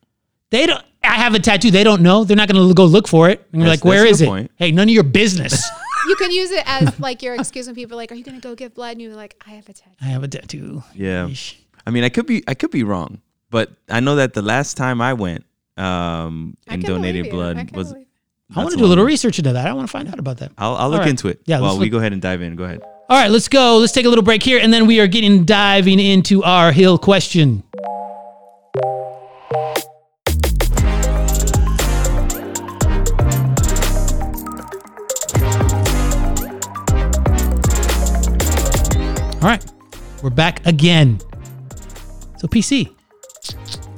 [0.51, 0.83] They don't.
[1.03, 1.71] I have a tattoo.
[1.71, 2.23] They don't know.
[2.23, 3.45] They're not going to go look for it.
[3.51, 4.31] And you're like, where that's is your it?
[4.31, 4.51] point.
[4.55, 5.63] Hey, none of your business.
[6.05, 8.39] You can use it as like your excuse when people are like, "Are you going
[8.39, 10.83] to go give blood?" And you're like, "I have a tattoo." I have a tattoo.
[10.93, 11.27] Yeah.
[11.27, 11.55] Yeesh.
[11.85, 14.75] I mean, I could be I could be wrong, but I know that the last
[14.75, 15.45] time I went
[15.77, 17.57] um, and donated believe.
[17.57, 17.93] I blood was.
[18.55, 19.65] I want to do a little research into that.
[19.65, 20.51] I want to find out about that.
[20.57, 21.09] I'll, I'll look right.
[21.09, 21.41] into it.
[21.45, 22.55] Yeah, While let's we go ahead and dive in.
[22.55, 22.81] Go ahead.
[23.09, 23.77] All right, let's go.
[23.77, 26.97] Let's take a little break here, and then we are getting diving into our hill
[26.97, 27.63] question.
[39.43, 39.65] All right,
[40.23, 41.19] we're back again.
[42.37, 42.89] So, PC,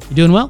[0.10, 0.50] you doing well?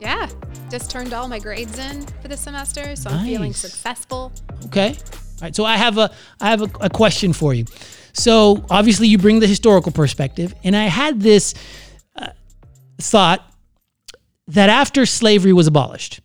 [0.00, 0.28] Yeah,
[0.70, 4.30] just turned all my grades in for the semester, so I'm feeling successful.
[4.66, 4.90] Okay.
[4.90, 4.94] All
[5.42, 5.56] right.
[5.56, 7.64] So I have a I have a, a question for you.
[8.12, 11.52] So obviously you bring the historical perspective, and I had this
[12.14, 12.28] uh,
[12.98, 13.52] thought
[14.46, 16.20] that after slavery was abolished,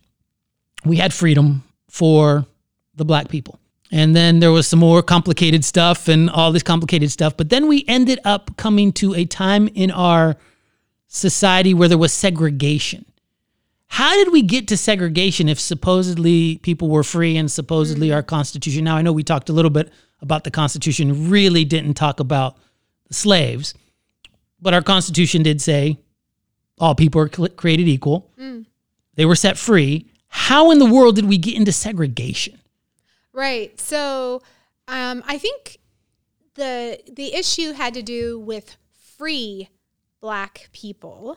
[0.84, 2.46] we had freedom for
[2.94, 3.58] the black people.
[3.92, 7.36] And then there was some more complicated stuff and all this complicated stuff.
[7.36, 10.36] But then we ended up coming to a time in our
[11.08, 13.04] society where there was segregation.
[13.88, 18.14] How did we get to segregation if supposedly people were free and supposedly mm.
[18.14, 18.84] our Constitution?
[18.84, 22.56] Now, I know we talked a little bit about the Constitution, really didn't talk about
[23.08, 23.74] the slaves,
[24.62, 25.98] but our Constitution did say
[26.78, 28.30] all people are created equal.
[28.40, 28.64] Mm.
[29.16, 30.06] They were set free.
[30.28, 32.58] How in the world did we get into segregation?
[33.32, 33.80] Right.
[33.80, 34.42] So,
[34.88, 35.78] um, I think
[36.54, 39.68] the the issue had to do with free
[40.20, 41.36] black people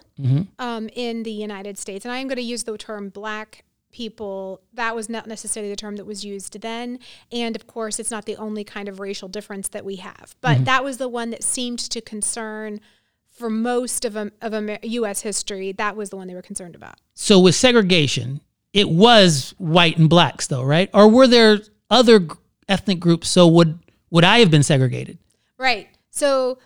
[0.59, 4.61] um, in the United States, and I am going to use the term black people.
[4.73, 6.99] That was not necessarily the term that was used then,
[7.31, 10.35] and of course, it's not the only kind of racial difference that we have.
[10.41, 12.81] But that was the one that seemed to concern.
[13.29, 15.19] For most of, um, of Amer- U.S.
[15.19, 17.01] history, that was the one they were concerned about.
[17.15, 18.39] So, with segregation,
[18.71, 20.89] it was white and blacks, though, right?
[20.93, 22.27] Or were there other
[22.67, 23.29] ethnic groups?
[23.29, 25.17] So, would would I have been segregated?
[25.57, 25.89] Right.
[26.09, 26.57] So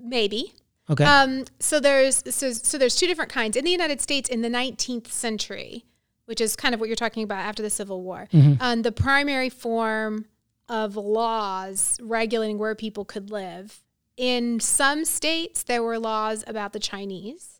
[0.00, 0.54] maybe.
[0.88, 1.04] Okay.
[1.04, 4.48] Um, so there's so, so there's two different kinds in the United States in the
[4.48, 5.84] 19th century,
[6.26, 8.28] which is kind of what you're talking about after the Civil War.
[8.60, 10.26] Um, the primary form
[10.68, 13.82] of laws regulating where people could live.
[14.16, 17.58] In some states, there were laws about the Chinese,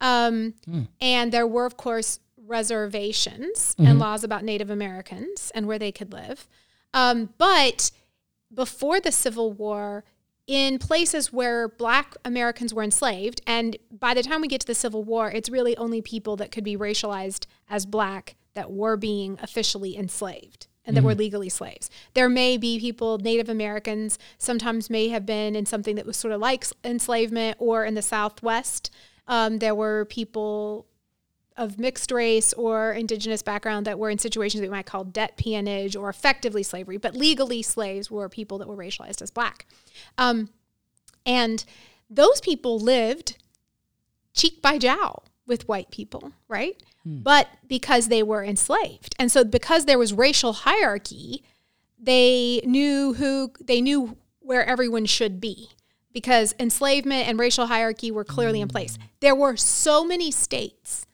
[0.00, 0.54] um,
[1.00, 6.12] and there were, of course, reservations and laws about Native Americans and where they could
[6.12, 6.48] live.
[6.94, 7.90] Um, but
[8.52, 10.04] before the Civil War,
[10.46, 14.74] in places where black Americans were enslaved, and by the time we get to the
[14.74, 19.38] Civil War, it's really only people that could be racialized as black that were being
[19.42, 21.90] officially enslaved and that were legally slaves.
[22.14, 26.32] There may be people, Native Americans, sometimes may have been in something that was sort
[26.32, 28.90] of like enslavement, or in the Southwest,
[29.26, 30.86] um, there were people
[31.58, 35.36] of mixed race or indigenous background that were in situations that we might call debt
[35.36, 39.66] peonage or effectively slavery, but legally slaves were people that were racialized as black.
[40.16, 40.48] Um,
[41.26, 41.64] and
[42.08, 43.36] those people lived
[44.32, 46.80] cheek by jowl with white people, right?
[47.22, 49.14] But because they were enslaved.
[49.18, 51.42] And so because there was racial hierarchy,
[51.98, 55.70] they knew who they knew where everyone should be
[56.12, 58.98] because enslavement and racial hierarchy were clearly in place.
[59.20, 61.06] There were so many states.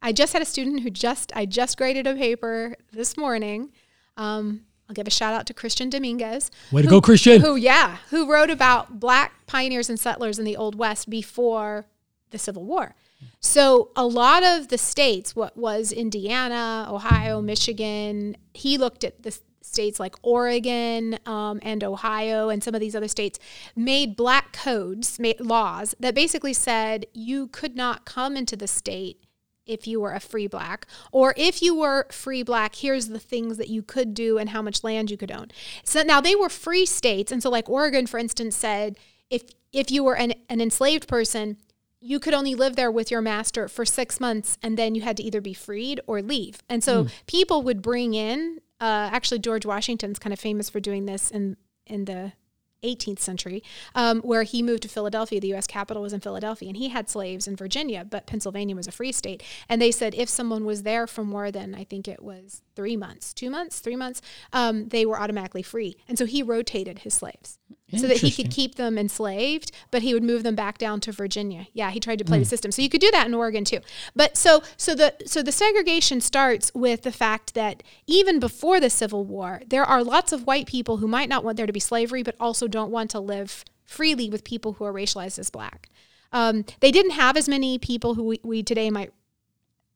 [0.00, 3.72] I just had a student who just I just graded a paper this morning.
[4.16, 6.50] Um, I'll give a shout out to Christian Dominguez.
[6.72, 7.42] Way to who- go, Christian.
[7.42, 11.86] Who, yeah, who wrote about black pioneers and settlers in the Old West before
[12.30, 12.94] the Civil War.
[13.40, 19.36] So a lot of the states, what was Indiana, Ohio, Michigan, he looked at the
[19.60, 23.38] states like Oregon um, and Ohio and some of these other states,
[23.76, 29.24] made black codes, made laws that basically said you could not come into the state
[29.68, 33.56] if you were a free black or if you were free black here's the things
[33.58, 35.48] that you could do and how much land you could own.
[35.84, 38.96] So now they were free states and so like oregon for instance said
[39.30, 41.58] if if you were an, an enslaved person
[42.00, 45.16] you could only live there with your master for six months and then you had
[45.16, 46.62] to either be freed or leave.
[46.68, 51.06] And so people would bring in uh, actually george washington's kind of famous for doing
[51.06, 52.32] this in in the
[52.82, 53.62] 18th century,
[53.94, 55.40] um, where he moved to Philadelphia.
[55.40, 55.66] The U.S.
[55.66, 59.12] capital was in Philadelphia, and he had slaves in Virginia, but Pennsylvania was a free
[59.12, 59.42] state.
[59.68, 62.96] And they said if someone was there for more than, I think it was three
[62.96, 65.96] months, two months, three months, um, they were automatically free.
[66.08, 67.58] And so he rotated his slaves
[67.96, 71.12] so that he could keep them enslaved, but he would move them back down to
[71.12, 71.66] Virginia.
[71.72, 72.70] Yeah, he tried to play the system.
[72.70, 73.80] So you could do that in Oregon too.
[74.14, 78.90] But so so the so the segregation starts with the fact that even before the
[78.90, 81.80] Civil War, there are lots of white people who might not want there to be
[81.80, 85.88] slavery, but also don't want to live freely with people who are racialized as black.
[86.30, 89.12] Um, they didn't have as many people who we, we today might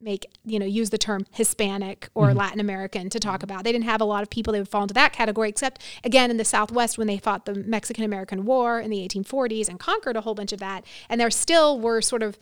[0.02, 2.38] make you know use the term hispanic or mm-hmm.
[2.38, 3.64] latin american to talk about.
[3.64, 6.30] They didn't have a lot of people that would fall into that category except again
[6.30, 10.16] in the southwest when they fought the mexican american war in the 1840s and conquered
[10.16, 10.84] a whole bunch of that.
[11.08, 12.38] And there still were sort of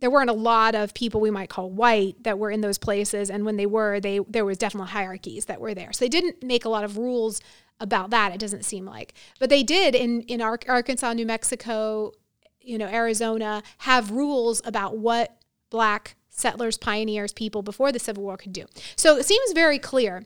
[0.00, 3.30] there weren't a lot of people we might call white that were in those places.
[3.30, 5.92] And when they were they there was definitely hierarchies that were there.
[5.92, 7.40] So they didn't make a lot of rules
[7.80, 9.14] about that it doesn't seem like.
[9.38, 12.12] But they did in in Ar- arkansas new mexico
[12.60, 15.36] you know arizona have rules about what
[15.70, 18.66] black settlers pioneers people before the civil war could do.
[18.96, 20.24] So it seems very clear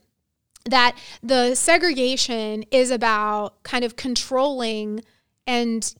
[0.64, 5.02] that the segregation is about kind of controlling
[5.46, 5.94] and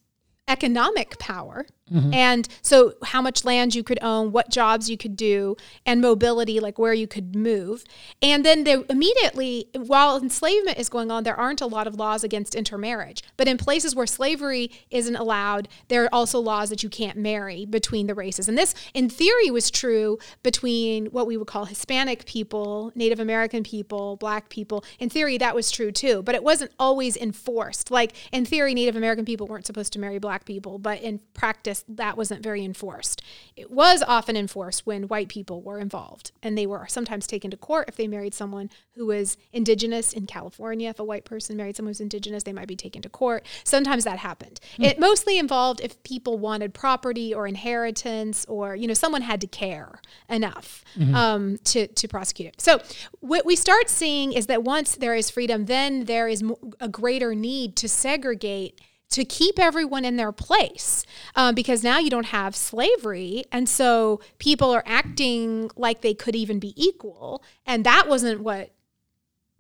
[0.47, 2.13] economic power Mm-hmm.
[2.13, 6.61] and so how much land you could own what jobs you could do and mobility
[6.61, 7.85] like where you could move.
[8.21, 12.25] And then there immediately while enslavement is going on there aren't a lot of laws
[12.25, 13.23] against intermarriage.
[13.37, 17.65] But in places where slavery isn't allowed there are also laws that you can't marry
[17.65, 18.49] between the races.
[18.49, 23.63] And this in theory was true between what we would call hispanic people native american
[23.63, 24.85] people black people.
[24.99, 26.23] In theory that was true too.
[26.23, 27.91] But it wasn't always enforced.
[27.91, 30.79] Like in theory native american people weren't supposed to marry black people.
[30.79, 33.23] But in practice that wasn't very enforced.
[33.57, 37.57] It was often enforced when white people were involved and they were sometimes taken to
[37.57, 40.91] court if they married someone who was indigenous in california.
[40.91, 43.45] If a white person married someone who's indigenous they might be taken to court.
[43.65, 44.61] Sometimes that happened.
[44.79, 49.47] It mostly involved if people wanted property or inheritance or you know someone had to
[49.47, 52.55] care enough um, to, to prosecute.
[52.55, 52.81] It so
[53.21, 56.43] what we start seeing is that once there is freedom then there is
[56.81, 62.11] a greater need to segregate to keep everyone in their place um, because now you
[62.11, 67.85] don't have slavery and so people are acting like they could even be equal and
[67.85, 68.71] that wasn't what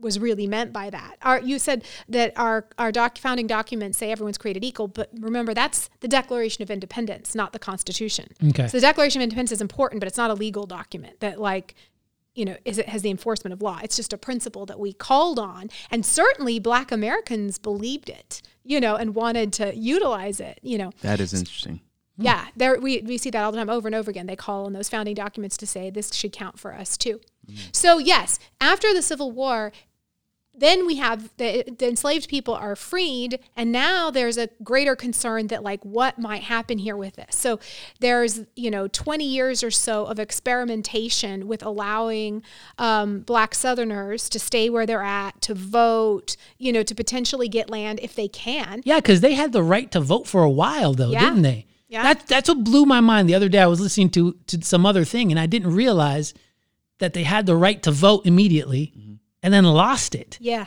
[0.00, 1.16] was really meant by that.
[1.22, 5.54] Our, you said that our our doc, founding documents say everyone's created equal, but remember
[5.54, 8.28] that's the Declaration of Independence, not the Constitution.
[8.50, 8.68] Okay.
[8.68, 11.74] So the Declaration of Independence is important, but it's not a legal document that like
[12.38, 13.80] you know is it has the enforcement of law.
[13.82, 18.80] It's just a principle that we called on, and certainly Black Americans believed it, you
[18.80, 20.92] know, and wanted to utilize it, you know.
[21.02, 21.80] That is interesting.
[22.20, 24.26] Yeah, there we, we see that all the time over and over again.
[24.26, 27.20] They call on those founding documents to say this should count for us too.
[27.48, 27.74] Mm.
[27.74, 29.72] So yes, after the Civil War,
[30.58, 35.46] then we have the, the enslaved people are freed, and now there's a greater concern
[35.48, 37.36] that like what might happen here with this.
[37.36, 37.60] So
[38.00, 42.42] there's you know 20 years or so of experimentation with allowing
[42.78, 47.70] um, Black Southerners to stay where they're at, to vote, you know, to potentially get
[47.70, 48.82] land if they can.
[48.84, 51.20] Yeah, because they had the right to vote for a while, though, Yeah.
[51.20, 51.66] didn't they?
[51.88, 52.02] Yeah.
[52.02, 53.60] That, that's what blew my mind the other day.
[53.60, 56.34] I was listening to, to some other thing, and I didn't realize
[56.98, 58.92] that they had the right to vote immediately
[59.42, 60.38] and then lost it.
[60.40, 60.66] Yeah.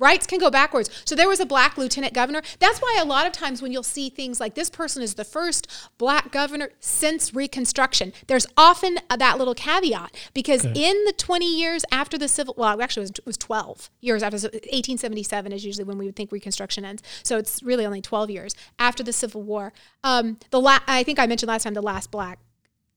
[0.00, 0.88] Rights can go backwards.
[1.04, 2.40] So there was a black lieutenant governor.
[2.58, 5.24] That's why a lot of times when you'll see things like this person is the
[5.24, 5.66] first
[5.98, 12.16] black governor since Reconstruction, there's often that little caveat because in the 20 years after
[12.16, 15.98] the Civil, well, actually it was, it was 12 years after, 1877 is usually when
[15.98, 17.02] we would think Reconstruction ends.
[17.22, 19.74] So it's really only 12 years after the Civil War.
[20.02, 22.38] Um, the la- I think I mentioned last time the last black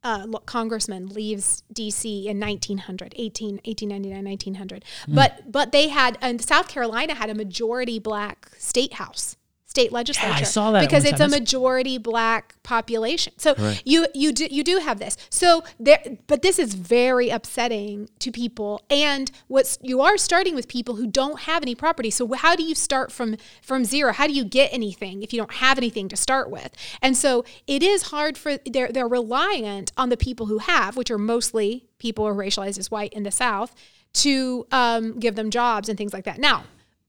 [0.03, 4.85] uh, congressman leaves DC in 1900, 18, 1899, 1900.
[5.05, 5.15] Hmm.
[5.15, 9.37] But but they had and South Carolina had a majority black state house.
[9.73, 11.33] State legislature saw that because it's time.
[11.33, 13.33] a majority black population.
[13.37, 15.17] So you you do you do have this.
[15.31, 18.83] So there, but this is very upsetting to people.
[18.91, 22.11] And what's you are starting with people who don't have any property.
[22.11, 24.13] So how do you start from from zero?
[24.13, 26.71] How do you get anything if you don't have anything to start with?
[27.01, 31.09] And so it is hard for they're they're reliant on the people who have, which
[31.09, 33.73] are mostly people who are racialized as white in the South,
[34.13, 36.37] to um, give them jobs and things like that.
[36.37, 36.65] Now,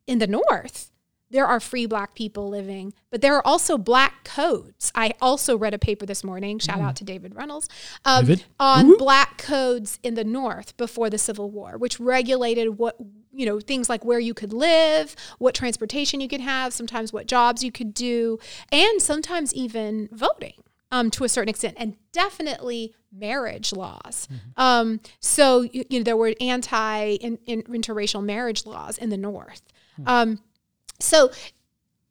[0.07, 0.91] in the North
[1.35, 4.93] there are free black people living, but there are also black codes.
[4.95, 7.69] I also read a paper this morning, shout out to David Reynolds,
[8.05, 8.45] um, David.
[8.61, 12.97] on black codes in the North before the Civil War, which regulated what,
[13.33, 17.27] you know, things like where you could live, what transportation you could have, sometimes what
[17.27, 18.39] jobs you could do,
[18.71, 20.63] and sometimes even voting.
[20.93, 24.29] Um, to a certain extent, and definitely marriage laws.
[24.57, 29.17] Um, so you, you know there were anti in, in, interracial marriage laws in the
[29.17, 29.63] North.
[30.07, 30.39] Um,
[31.01, 31.31] so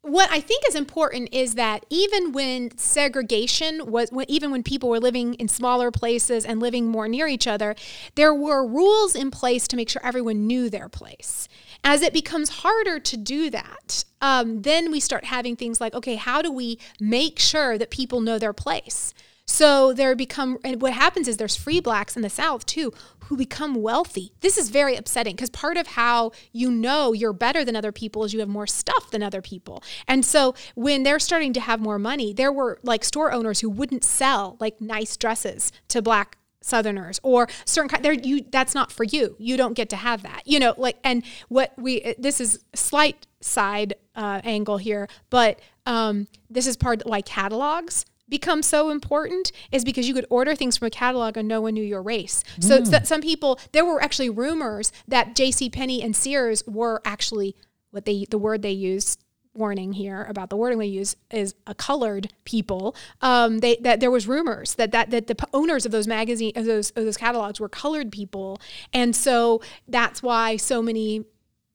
[0.03, 4.89] what I think is important is that even when segregation was, when, even when people
[4.89, 7.73] were living in smaller places and living more near each other,
[8.15, 11.47] there were rules in place to make sure everyone knew their place.
[11.85, 16.15] As it becomes harder to do that, um, then we start having things like, okay,
[16.15, 19.13] how do we make sure that people know their place?
[19.53, 22.91] So there become, and what happens is there's free blacks in the South too
[23.25, 24.33] who become wealthy.
[24.41, 28.23] This is very upsetting because part of how you know you're better than other people
[28.23, 29.83] is you have more stuff than other people.
[30.07, 33.69] And so when they're starting to have more money, there were like store owners who
[33.69, 38.89] wouldn't sell like nice dresses to black southerners or certain kind there you that's not
[38.89, 42.39] for you you don't get to have that you know like and what we this
[42.39, 48.89] is slight side uh, angle here but um, this is part why catalogs become so
[48.89, 52.01] important is because you could order things from a catalog and no one knew your
[52.01, 52.43] race.
[52.59, 55.69] So that some people there were actually rumors that J.C.
[55.69, 57.55] Penney and Sears were actually
[57.91, 59.23] what they the word they used
[59.55, 62.95] warning here about the wording they use is a colored people.
[63.21, 66.65] Um, they that there was rumors that that that the owners of those magazine of
[66.65, 68.59] those of those catalogs were colored people,
[68.93, 71.25] and so that's why so many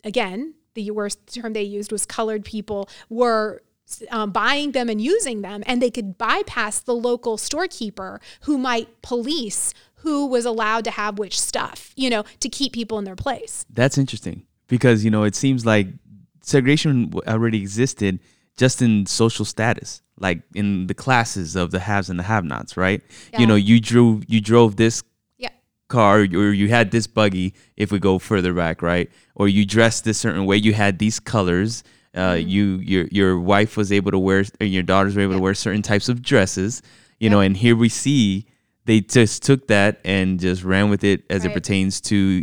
[0.05, 3.63] again the worst term they used was colored people were
[4.11, 9.03] um, buying them and using them, and they could bypass the local storekeeper who might
[9.03, 13.17] police who was allowed to have which stuff, you know, to keep people in their
[13.17, 13.67] place.
[13.69, 15.89] That's interesting because you know it seems like
[16.43, 18.21] segregation already existed
[18.57, 23.03] just in social status, like in the classes of the haves and the have-nots, right?
[23.33, 23.41] Yeah.
[23.41, 25.03] You know, you drew you drove this
[25.37, 25.51] Yeah.
[25.89, 29.11] car or you had this buggy if we go further back, right?
[29.35, 31.83] Or you dressed this certain way, you had these colors.
[32.19, 32.49] Uh, Mm-hmm.
[32.49, 35.55] you your your wife was able to wear or your daughters were able to wear
[35.55, 36.83] certain types of dresses,
[37.21, 38.47] you know, and here we see
[38.87, 42.43] they just took that and just ran with it as it pertains to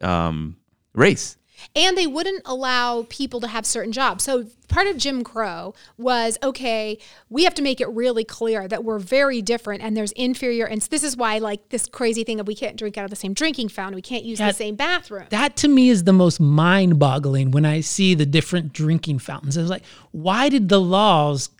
[0.00, 0.56] um
[0.94, 1.36] race.
[1.84, 4.24] And they wouldn't allow people to have certain jobs.
[4.24, 6.98] So part of Jim Crow was okay,
[7.30, 10.80] we have to make it really clear that we're very different and there's inferior and
[10.82, 13.32] this is why like this crazy thing of we can't drink out of the same
[13.34, 14.48] drinking fountain, we can't use Yeah.
[14.48, 15.26] the same bathroom.
[15.30, 19.56] That to me is the most mind boggling when I see the different drinking fountains.
[19.56, 21.50] It's like, why did the laws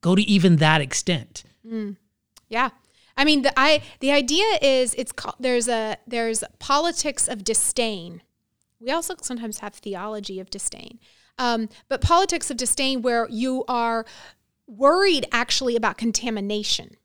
[0.00, 1.44] go to even that extent?
[1.66, 1.96] Mm.
[2.48, 2.70] Yeah.
[3.16, 8.22] I mean, the I the idea is it's called there's a there's politics of disdain.
[8.84, 10.98] We also sometimes have theology of disdain,
[11.38, 14.04] um, but politics of disdain where you are
[14.66, 16.96] worried actually about contamination.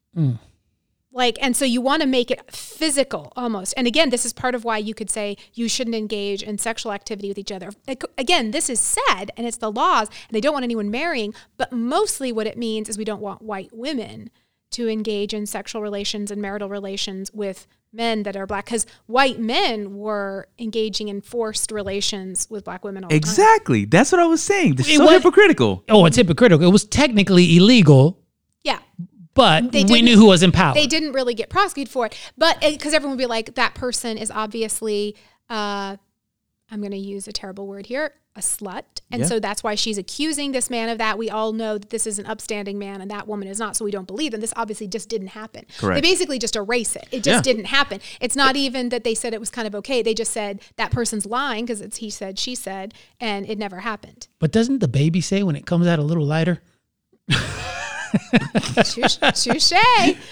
[1.12, 3.74] Like, and so you want to make it physical almost.
[3.76, 6.92] And again, this is part of why you could say you shouldn't engage in sexual
[6.92, 7.72] activity with each other.
[8.18, 11.34] Again, this is said and it's the laws, and they don't want anyone marrying.
[11.58, 14.30] But mostly what it means is we don't want white women
[14.72, 19.40] to engage in sexual relations and marital relations with men that are black because white
[19.40, 23.18] men were engaging in forced relations with black women all the time.
[23.18, 23.86] Exactly.
[23.86, 24.76] That's what I was saying.
[24.76, 25.84] They're It so was- hypocritical.
[25.90, 26.68] Oh, it's hypocritical.
[26.68, 28.20] It was technically illegal,
[28.64, 28.78] Yeah.
[29.34, 30.76] but They we knew who was in power.
[30.76, 34.20] they didn't really get prosecuted for it, but because everyone would be like, that person
[34.20, 35.16] is obviously,
[35.50, 35.96] uh,
[36.70, 38.84] I'm going to use a terrible word here, a slut.
[39.12, 39.28] And Yeah.
[39.28, 41.18] so that's why she's accusing this man of that.
[41.18, 43.86] We all know that this is an upstanding man and that woman is not, so
[43.86, 44.42] we don't believe them.
[44.42, 45.66] This obviously just didn't happen.
[45.78, 45.96] Correct.
[46.02, 47.08] They basically just erase it.
[47.12, 47.54] It just Yeah.
[47.54, 48.00] didn't happen.
[48.20, 50.02] It's not even that they said it was kind of okay.
[50.02, 53.80] They just said that person's lying because it's he said, she said, and it never
[53.82, 54.28] happened.
[54.40, 56.62] but doesn't the baby say when it comes out a little lighter?
[58.84, 59.72] touche, touche,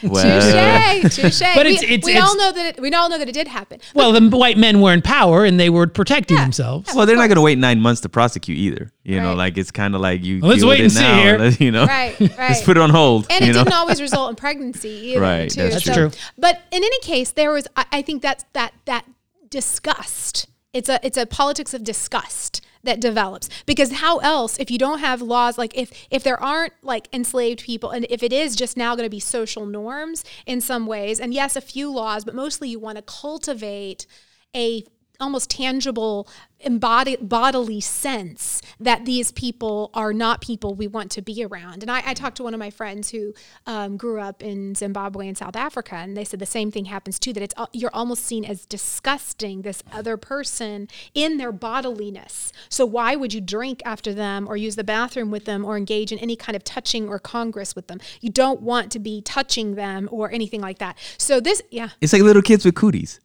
[0.03, 1.01] Well.
[1.01, 1.39] touche, touche.
[1.55, 3.33] But we it's- it's- we it's- all know that it, we all know that it
[3.33, 3.79] did happen.
[3.93, 6.93] Well, the white men were in power and they were protecting themselves.
[6.95, 8.91] Well, they're not going to wait nine months to prosecute either.
[9.03, 10.41] You know, like it's kind of like you.
[10.41, 11.37] Let's wait and see now, here.
[11.37, 13.27] let- You know, Right, Let's put it on hold.
[13.29, 13.63] and you it know?
[13.63, 15.61] didn't always result in pregnancy either Right, too.
[15.63, 16.11] that's That's true.
[16.37, 19.05] but in any case there was I, I think that's that that
[19.49, 23.49] disgust it's a it's a politics of disgust that develops.
[23.65, 27.63] Because how else if you don't have laws like if if there aren't like enslaved
[27.63, 31.19] people and if it is just now going to be social norms in some ways
[31.19, 34.05] and yes a few laws but mostly you want to cultivate
[34.55, 34.83] a
[35.19, 36.27] almost tangible
[36.59, 41.83] embodied bodily sense that these people are not people we want to be around.
[41.83, 43.33] And i, I talked to one of my friends who
[43.65, 47.19] um, grew up in zimbabwe and south africa and they said the same thing happens
[47.19, 52.85] too that it's you're almost seen as disgusting this other person in their bodiliness so
[52.85, 56.19] why would you drink after them or use the bathroom with them or engage in
[56.19, 57.99] any kind of touching or congress with them?
[58.21, 60.97] You don't want to be touching them or anything like that.
[61.17, 61.89] So this yeah.
[62.01, 63.19] It's like little kids with cooties.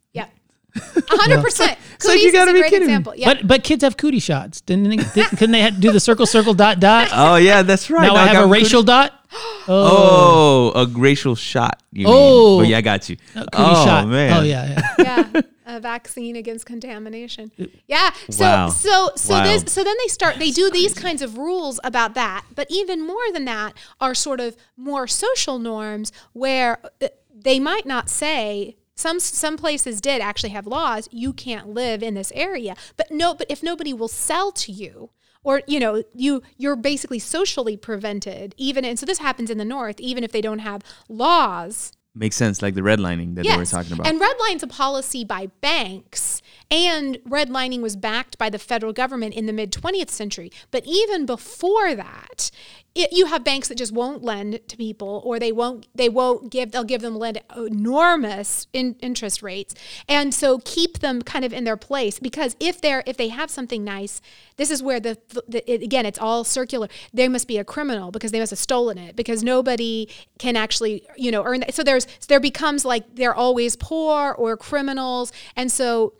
[0.75, 0.81] Yeah.
[1.11, 1.77] A hundred percent.
[2.05, 2.93] like, you gotta be great kidding me.
[2.93, 3.13] example.
[3.15, 3.33] Yeah.
[3.33, 4.61] But but kids have cootie shots.
[4.61, 7.09] Didn't they, didn't- couldn't they have, do the circle circle dot dot?
[7.13, 8.07] Oh yeah, that's right.
[8.07, 8.51] now I have a cooties.
[8.63, 9.13] racial dot.
[9.67, 11.81] Oh, a racial shot.
[11.91, 12.57] You Oh.
[12.57, 12.65] mean.
[12.65, 13.15] but yeah, I got you.
[13.33, 14.07] Cootie oh shot.
[14.07, 14.39] man.
[14.39, 15.31] Oh yeah, yeah.
[15.35, 17.51] yeah, a vaccine against contamination.
[17.87, 18.11] Yeah.
[18.29, 18.69] So Wow.
[18.69, 19.43] so so Wow.
[19.43, 23.05] this so then they start they do these kinds of rules about that, but even
[23.05, 28.75] more than that are sort of more social norms where uh, they might not say
[28.95, 33.33] some some places did actually have laws you can't live in this area, but no
[33.33, 35.09] but if nobody will sell to you
[35.43, 39.65] or you know you you're basically socially prevented even and so this happens in the
[39.65, 43.65] north even if they don't have laws Makes sense, like the redlining that they were
[43.65, 44.05] talking about.
[44.05, 49.45] and redline's a policy by banks, and redlining was backed by the federal government in
[49.45, 50.51] the mid 20th century.
[50.71, 52.49] But even before that,
[52.95, 56.51] it, you have banks that just won't lend to people, or they won't they won't
[56.51, 59.75] give they'll give them lend enormous in, interest rates,
[60.07, 63.51] and so keep them kind of in their place because if they're if they have
[63.51, 64.19] something nice,
[64.57, 66.87] this is where the, the it, again it's all circular.
[67.13, 70.07] They must be a criminal because they must have stolen it because nobody
[70.39, 71.73] can actually you know earn that.
[71.75, 76.13] So there's there becomes like they're always poor or criminals, and so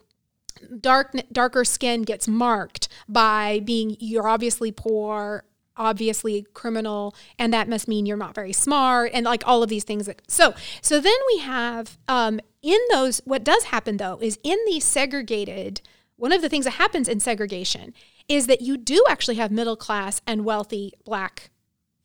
[0.80, 5.44] dark darker skin gets marked by being you're obviously poor
[5.76, 9.84] obviously criminal and that must mean you're not very smart and like all of these
[9.84, 14.38] things that, so so then we have um, in those what does happen though is
[14.42, 15.80] in these segregated
[16.16, 17.92] one of the things that happens in segregation
[18.28, 21.50] is that you do actually have middle class and wealthy black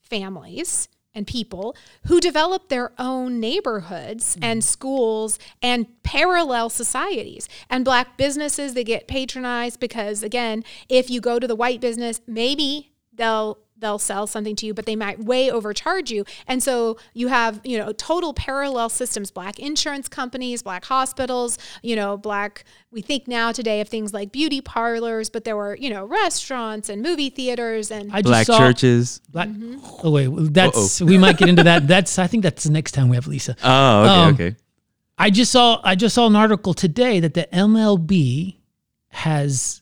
[0.01, 4.39] families and people who develop their own neighborhoods mm.
[4.43, 7.49] and schools and parallel societies.
[7.69, 12.21] And black businesses they get patronized because again if you go to the white business
[12.27, 16.97] maybe they'll they'll sell something to you but they might way overcharge you and so
[17.13, 22.63] you have you know total parallel systems black insurance companies black hospitals you know black
[22.91, 26.89] we think now today of things like beauty parlors but there were you know restaurants
[26.89, 29.21] and movie theaters and I just Black saw churches.
[29.29, 29.47] Black.
[29.47, 29.79] Mm-hmm.
[30.03, 31.87] Oh wait, well, that's we might get into that.
[31.87, 33.55] That's I think that's the next time we have Lisa.
[33.63, 34.55] Oh, okay, Um, okay.
[35.17, 38.57] I just saw I just saw an article today that the MLB
[39.09, 39.81] has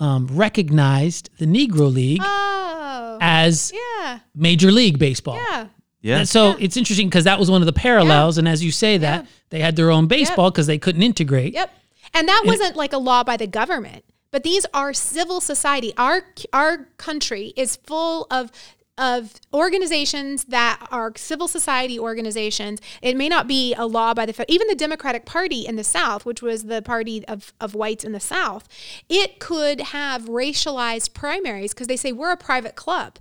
[0.00, 5.36] um, recognized the Negro League oh as yeah Major League Baseball.
[5.36, 5.66] yeah
[6.00, 6.18] Yeah.
[6.18, 8.98] And so it's interesting because that was one of the parallels, and as you say
[8.98, 9.30] that Yeah.
[9.50, 11.54] they had their own baseball because they couldn't integrate.
[11.54, 11.70] Yep.
[12.14, 15.92] And that wasn't like a law by the government, but these are civil society.
[15.96, 18.50] Our our country is full of
[18.98, 22.80] of organizations that are civil society organizations.
[23.00, 26.26] It may not be a law by the even the Democratic Party in the South,
[26.26, 28.68] which was the party of, of whites in the South,
[29.08, 33.18] it could have racialized primaries because they say we're a private club.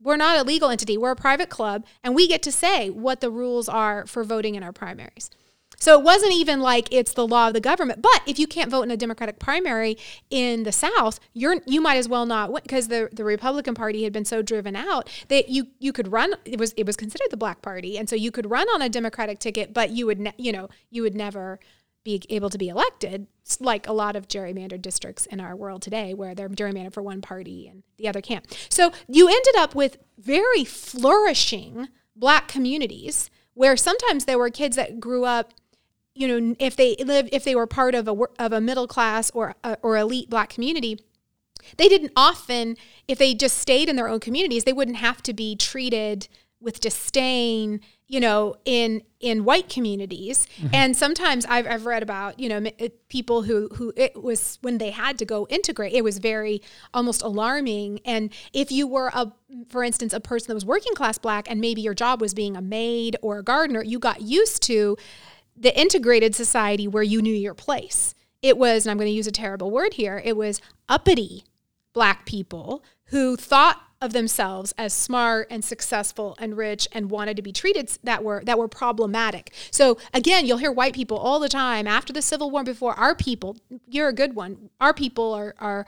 [0.00, 0.96] We're not a legal entity.
[0.96, 4.54] We're a private club, and we get to say what the rules are for voting
[4.54, 5.30] in our primaries.
[5.78, 8.02] So it wasn't even like it's the law of the government.
[8.02, 9.96] But if you can't vote in a Democratic primary
[10.30, 14.12] in the South, you're you might as well not because the, the Republican Party had
[14.12, 16.34] been so driven out that you you could run.
[16.44, 18.88] It was it was considered the Black Party, and so you could run on a
[18.88, 21.60] Democratic ticket, but you would ne- you know you would never
[22.04, 23.26] be able to be elected,
[23.58, 27.20] like a lot of gerrymandered districts in our world today, where they're gerrymandered for one
[27.20, 28.46] party and the other can't.
[28.68, 35.00] So you ended up with very flourishing black communities where sometimes there were kids that
[35.00, 35.52] grew up
[36.16, 39.30] you know if they lived if they were part of a of a middle class
[39.30, 40.98] or a, or elite black community
[41.76, 42.76] they didn't often
[43.08, 46.28] if they just stayed in their own communities they wouldn't have to be treated
[46.60, 50.46] with disdain you know in in white communities.
[50.58, 50.74] Mm-hmm.
[50.74, 52.70] And sometimes I've, I've read about you know
[53.08, 56.62] people who who it was when they had to go integrate it was very
[56.94, 58.00] almost alarming.
[58.04, 59.32] And if you were a
[59.68, 62.56] for instance a person that was working class black and maybe your job was being
[62.56, 64.96] a maid or a gardener you got used to
[65.56, 69.26] the integrated society where you knew your place it was and i'm going to use
[69.26, 71.44] a terrible word here it was uppity
[71.92, 77.42] black people who thought of themselves as smart and successful and rich and wanted to
[77.42, 79.52] be treated that were that were problematic.
[79.70, 83.14] So again, you'll hear white people all the time after the Civil War before our
[83.14, 84.70] people, you're a good one.
[84.80, 85.86] Our people are are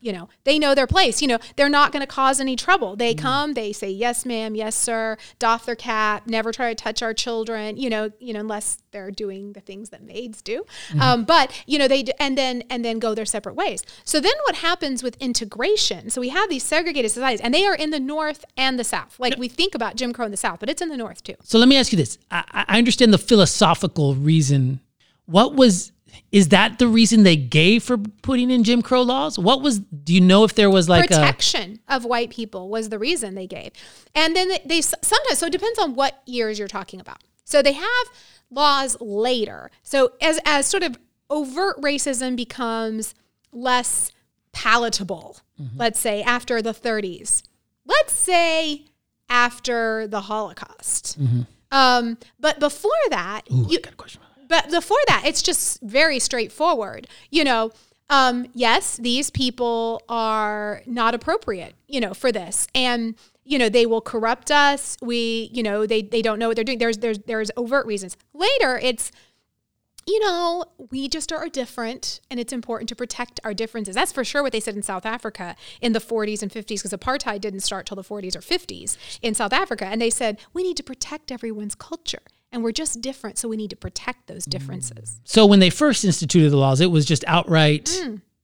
[0.00, 1.22] you know, they know their place.
[1.22, 2.96] You know, they're not going to cause any trouble.
[2.96, 7.02] They come, they say yes ma'am, yes sir, doff their cap, never try to touch
[7.02, 10.64] our children, you know, you know unless they're doing the things that maids do.
[11.00, 13.82] Um, but, you know, they and then and then go their separate ways.
[14.04, 16.10] So then what happens with integration?
[16.10, 19.18] So we have these segregated societies and they are in the north and the south.
[19.18, 21.34] Like we think about Jim Crow in the south, but it's in the north too.
[21.42, 22.18] So let me ask you this.
[22.30, 24.80] I I understand the philosophical reason.
[25.26, 25.92] What was
[26.32, 29.38] is that the reason they gave for putting in Jim Crow laws?
[29.38, 32.88] What was do you know if there was like a protection of white people was
[32.88, 33.72] the reason they gave.
[34.14, 37.22] And then they, they sometimes, so it depends on what years you're talking about.
[37.44, 38.06] So they have
[38.50, 39.70] laws later.
[39.82, 40.98] So as, as sort of
[41.30, 43.14] overt racism becomes
[43.52, 44.12] less
[44.52, 45.38] palatable,
[45.76, 47.42] let's say after the 30s,
[47.84, 48.84] let's say
[49.28, 51.18] after the Holocaust.
[51.72, 54.20] Um, but before that, you, got a question.
[54.48, 57.06] But before that, it's just very straightforward.
[57.30, 57.72] You know,
[58.08, 62.68] um, yes, these people are not appropriate, you know, for this.
[62.74, 64.96] And, you know, they will corrupt us.
[65.02, 66.78] We, you know, they, they don't know what they're doing.
[66.78, 68.16] There's, there's, there's overt reasons.
[68.32, 69.10] Later, it's,
[70.06, 73.96] you know, we just are different and it's important to protect our differences.
[73.96, 76.92] That's for sure what they said in South Africa in the 40s and 50s, because
[76.92, 79.86] apartheid didn't start till the 40s or 50s in South Africa.
[79.86, 82.22] And they said, we need to protect everyone's culture
[82.52, 83.38] and we're just different.
[83.38, 85.20] So we need to protect those differences.
[85.24, 87.88] So when they first instituted the laws, it was just outright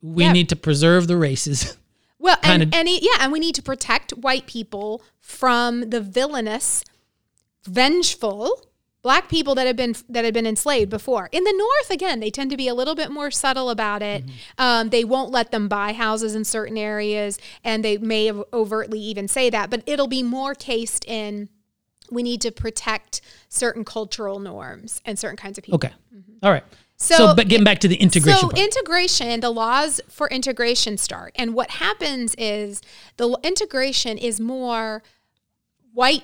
[0.02, 0.26] we Mm.
[0.26, 0.32] Yeah.
[0.32, 1.76] need to preserve the races.
[2.18, 6.84] Well, and, and he- yeah, and we need to protect white people from the villainous,
[7.66, 8.62] vengeful
[9.02, 11.28] black people that have been that have been enslaved before.
[11.32, 14.22] In the North, again, they tend to be a little bit more subtle about it.
[14.56, 19.00] Um, they won't let them buy houses in certain areas, and they may have overtly
[19.00, 21.48] even say that, but it'll be more cased in.
[22.12, 25.76] We need to protect certain cultural norms and certain kinds of people.
[25.76, 25.90] Okay.
[26.42, 26.64] All right.
[26.96, 28.58] So, So- but getting back to the integration So part.
[28.58, 32.80] integration, the laws for integration start, and what happens is
[33.16, 35.02] the integration is more
[35.92, 36.22] white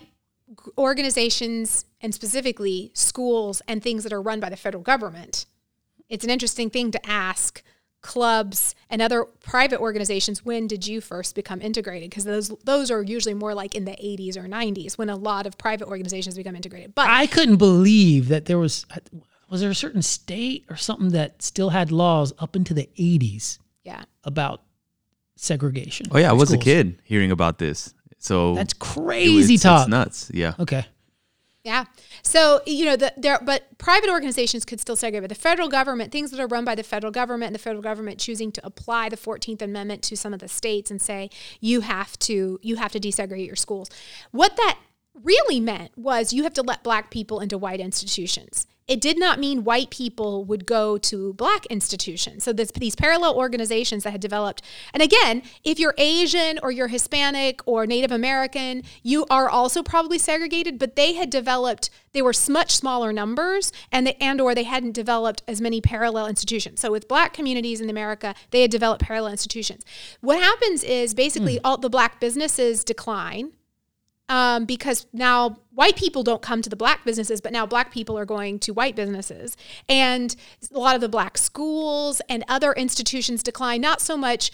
[0.76, 5.46] organizations and specifically schools and things that are run by the federal government.
[6.08, 7.62] It's an interesting thing to ask
[8.00, 13.02] clubs and other private organizations when did you first become integrated because those those are
[13.02, 16.54] usually more like in the 80s or 90s when a lot of private organizations become
[16.54, 18.86] integrated but I couldn't believe that there was
[19.50, 23.58] was there a certain state or something that still had laws up into the 80s
[23.82, 24.62] yeah about
[25.38, 26.06] segregation.
[26.10, 27.94] Oh yeah, I for was a kid hearing about this.
[28.18, 29.82] So That's it- crazy talk.
[29.82, 30.30] It's nuts.
[30.34, 30.54] Yeah.
[30.58, 30.84] Okay.
[31.68, 31.84] Yeah.
[32.22, 35.24] So, you know, the, there, but private organizations could still segregate.
[35.24, 37.82] But the federal government, things that are run by the federal government and the federal
[37.82, 41.28] government choosing to apply the 14th Amendment to some of the states and say,
[41.60, 43.90] you have to, you have to desegregate your schools.
[44.30, 44.78] What that
[45.24, 48.66] really meant was you have to let black people into white institutions.
[48.88, 52.42] It did not mean white people would go to black institutions.
[52.42, 54.62] So this, these parallel organizations that had developed,
[54.94, 60.18] and again, if you're Asian or you're Hispanic or Native American, you are also probably
[60.18, 60.78] segregated.
[60.78, 64.92] But they had developed; they were much smaller numbers, and they, and or they hadn't
[64.92, 66.80] developed as many parallel institutions.
[66.80, 69.84] So with black communities in America, they had developed parallel institutions.
[70.22, 71.66] What happens is basically hmm.
[71.66, 73.52] all the black businesses decline
[74.28, 78.18] um, because now white people don't come to the black businesses, but now black people
[78.18, 79.56] are going to white businesses.
[79.88, 80.34] And
[80.72, 84.50] a lot of the black schools and other institutions decline, not so much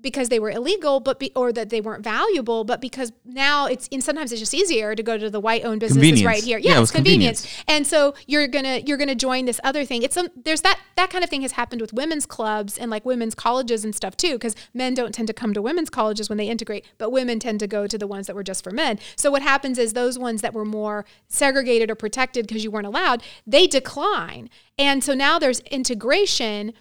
[0.00, 3.88] because they were illegal, but be, or that they weren't valuable, but because now it's
[3.90, 6.58] and sometimes it's just easier to go to the white-owned businesses right here.
[6.58, 7.40] Yeah, Yeah, it it's was convenience.
[7.42, 7.64] convenience.
[7.68, 10.02] And so you're gonna you're gonna join this other thing.
[10.02, 13.04] It's some there's that that kind of thing has happened with women's clubs and like
[13.04, 16.38] women's colleges and stuff too, because men don't tend to come to women's colleges when
[16.38, 18.98] they integrate, but women tend to go to the ones that were just for men.
[19.16, 22.86] So what happens is those ones that were more segregated or protected because you weren't
[22.86, 24.48] allowed, they decline.
[24.78, 26.72] And so now there's integration,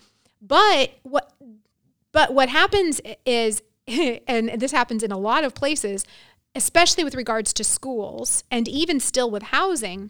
[0.41, 1.33] but what
[2.17, 3.61] but what happens is,
[4.27, 6.03] and this happens in a lot of places,
[6.55, 10.09] especially with regards to schools and even still with housing,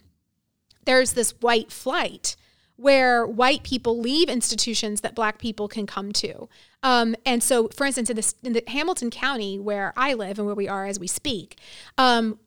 [0.86, 2.38] there's this white flight
[2.78, 6.47] where white people leave institutions that black people can come to.
[6.82, 10.45] Um, and so, for instance, in, this, in the Hamilton County where I live and
[10.45, 11.60] where we are as we speak,
[11.97, 12.39] um,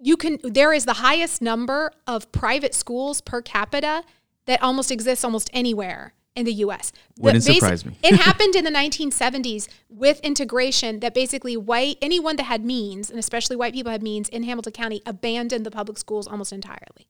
[0.00, 4.02] you can there is the highest number of private schools per capita
[4.46, 6.92] that almost exists almost anywhere in the US.
[7.18, 7.96] Wouldn't The basi- surprise me.
[8.02, 13.18] it happened in the 1970s with integration that basically white anyone that had means and
[13.18, 17.08] especially white people had means in Hamilton County abandoned the public schools almost entirely.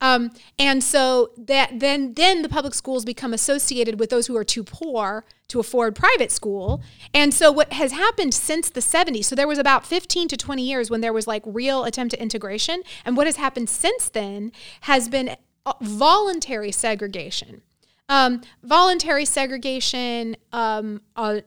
[0.00, 4.44] Um, and so that then then the public schools become associated with those who are
[4.44, 6.82] too poor to afford private school.
[7.14, 10.62] And so what has happened since the 70s, so there was about 15 to 20
[10.62, 12.82] years when there was like real attempt at integration.
[13.04, 17.62] And what has happened since then has been uh, voluntary segregation.
[18.08, 21.40] Um, voluntary segregation um, uh,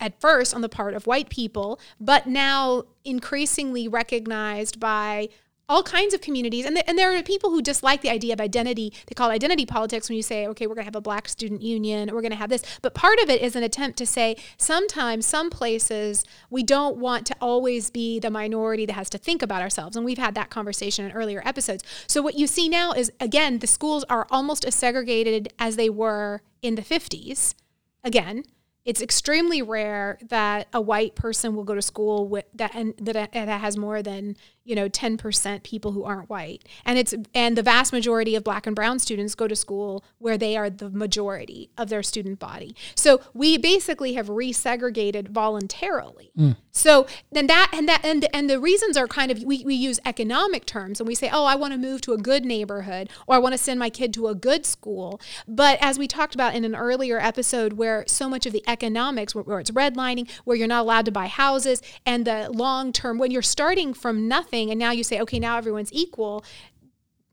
[0.00, 5.28] at first on the part of white people, but now increasingly recognized by
[5.68, 6.64] all kinds of communities.
[6.64, 8.92] And, the, and there are people who dislike the idea of identity.
[9.06, 11.28] They call it identity politics when you say, okay, we're going to have a black
[11.28, 12.64] student union, we're going to have this.
[12.80, 17.26] But part of it is an attempt to say sometimes, some places, we don't want
[17.26, 19.96] to always be the minority that has to think about ourselves.
[19.96, 21.84] And we've had that conversation in earlier episodes.
[22.06, 25.90] So what you see now is, again, the schools are almost as segregated as they
[25.90, 27.54] were in the 50s.
[28.02, 28.44] Again,
[28.88, 33.32] it's extremely rare that a white person will go to school with that and that,
[33.32, 34.34] that has more than
[34.68, 36.62] you know 10% people who aren't white.
[36.84, 40.36] And it's and the vast majority of black and brown students go to school where
[40.36, 42.76] they are the majority of their student body.
[42.94, 46.32] So we basically have resegregated voluntarily.
[46.38, 46.56] Mm.
[46.70, 49.98] So then that and that and and the reasons are kind of we, we use
[50.04, 53.36] economic terms and we say oh i want to move to a good neighborhood or
[53.36, 55.18] i want to send my kid to a good school.
[55.48, 59.34] But as we talked about in an earlier episode where so much of the economics
[59.34, 63.16] where, where it's redlining where you're not allowed to buy houses and the long term
[63.16, 66.44] when you're starting from nothing and now you say okay now everyone's equal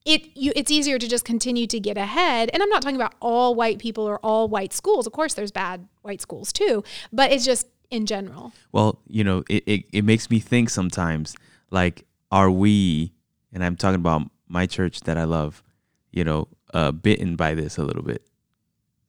[0.05, 2.49] it you it's easier to just continue to get ahead.
[2.53, 5.07] And i'm not talking about all white people or all white schools.
[5.07, 8.51] Of course there's bad white schools too but it's just in general.
[8.71, 11.35] Well, you know, it, it, it makes me think sometimes,
[11.69, 13.13] like, are we,
[13.53, 15.61] and I'm talking about my church that I love,
[16.11, 18.23] you know, uh, bitten by this a little bit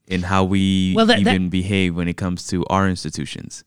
[0.07, 3.65] in how we Well, that- that- even behave when it comes to our institutions.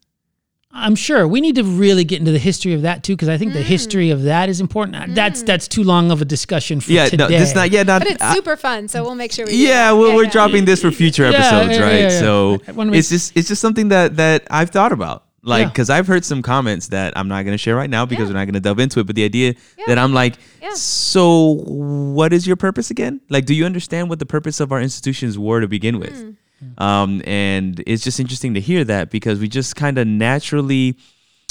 [0.72, 3.38] I'm sure we need to really get into the history of that too, because I
[3.38, 4.14] think the history mm.
[4.14, 4.98] of that is important.
[4.98, 5.48] Uh, that's mm.
[5.48, 7.24] that's too long of a discussion for Yeah, today.
[7.24, 9.54] no, this not, yeah, not, but it's I- super fun so we'll make sure we
[9.54, 9.98] do yeah, that.
[9.98, 10.30] well, we're yeah.
[10.30, 11.94] dropping this for future episodes, yeah, right?
[11.96, 12.20] yeah, yeah.
[12.20, 15.70] So I it's just it's just something that that I've thought about, like, Yeah.
[15.70, 18.36] because I've heard some comments that I'm not going to share right now because we're
[18.36, 19.08] not going to delve into it.
[19.08, 19.56] But the idea
[19.88, 20.74] that I'm like, Yeah.
[20.76, 23.22] so what is your purpose again?
[23.30, 26.14] Like, do you understand what the purpose of our institutions were to begin with?
[26.14, 26.36] Mm.
[26.78, 30.98] Um, and it's just interesting to hear that because we just kind of naturally,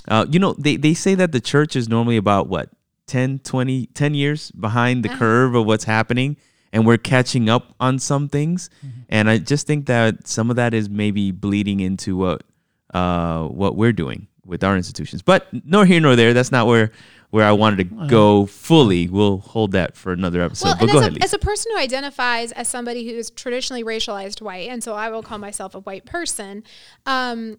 [0.09, 2.71] uh, you know, they, they say that the church is normally about what
[3.07, 5.15] 10, 20, 10 years behind Uh-huh.
[5.15, 6.37] the curve of what's happening
[6.73, 8.69] and we're catching up on some things.
[8.87, 9.01] Mm-hmm.
[9.09, 12.43] And I just think that some of that is maybe bleeding into what
[12.95, 15.23] uh, what we're doing with our institutions.
[15.23, 16.33] But nor here nor there.
[16.35, 16.91] That's not where
[17.31, 19.09] where I wanted to go fully.
[19.09, 20.66] We'll hold that for another episode.
[20.66, 21.24] Well, but and go as, ahead, a, Lisa.
[21.24, 25.11] as a person who identifies as somebody who is traditionally racialized white, and so I
[25.11, 26.64] will call myself a white person,
[27.05, 27.59] um,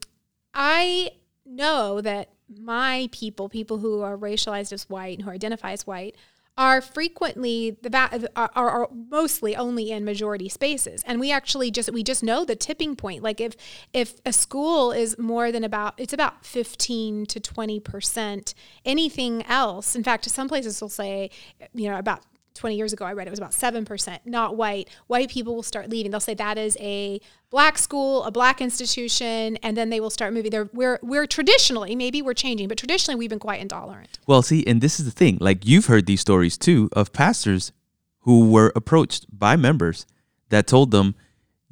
[0.53, 1.11] I
[1.45, 6.15] know that my people, people who are racialized as white and who identify as white,
[6.59, 11.01] are frequently the va- are, are, mostly only in majority spaces.
[11.07, 13.23] And we actually just we just know the tipping point.
[13.23, 13.55] Like if
[13.93, 18.53] if a school is more than about it's about 15 to 20 percent
[18.83, 19.95] anything else.
[19.95, 21.31] In fact some places will say
[21.73, 22.23] you know about
[22.59, 24.89] 20 years ago, I read it was about 7%, not white.
[25.07, 26.11] White people will start leaving.
[26.11, 30.33] They'll say that is a black school, a black institution, and then they will start
[30.33, 30.51] moving.
[30.51, 34.19] They're, we're, we're traditionally, maybe we're changing, but traditionally we've been quite intolerant.
[34.27, 35.37] Well, see, and this is the thing.
[35.39, 37.71] Like you've heard these stories too of pastors
[38.19, 40.05] who were approached by members
[40.49, 41.15] that told them,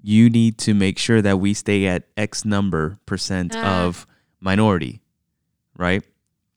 [0.01, 3.83] "You need to make sure that we stay at X number percent Ah.
[3.83, 4.07] of
[4.39, 5.01] minority."
[5.77, 6.01] Right?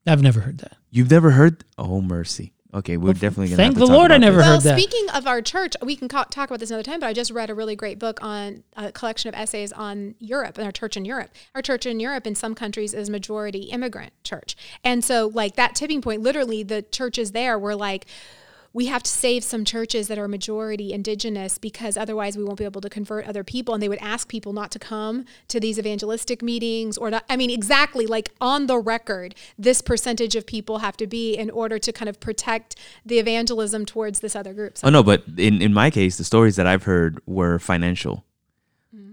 [0.06, 0.76] I've never heard that.
[0.90, 1.64] You've never heard?
[1.76, 2.52] Oh, mercy.
[2.72, 3.56] Okay, we're definitely gonna.
[3.56, 4.46] thank the talk Lord I never this.
[4.46, 4.78] heard Well, that.
[4.78, 7.32] speaking of our church, we can co- talk about this another time, but I just
[7.32, 10.96] read a really great book on a collection of essays on Europe and our church
[10.96, 11.30] in Europe.
[11.54, 14.56] Our church in Europe in some countries is majority immigrant church.
[14.84, 18.06] And so like that tipping point, literally the churches there were like,
[18.72, 22.64] we have to save some churches that are majority indigenous because otherwise we won't be
[22.64, 23.74] able to convert other people.
[23.74, 27.24] And they would ask people not to come to these evangelistic meetings or not.
[27.28, 31.50] I mean, exactly like on the record, this percentage of people have to be in
[31.50, 34.78] order to kind of protect the evangelism towards this other group.
[34.78, 38.24] So Oh no, but in in my case, the stories that I've heard were financial.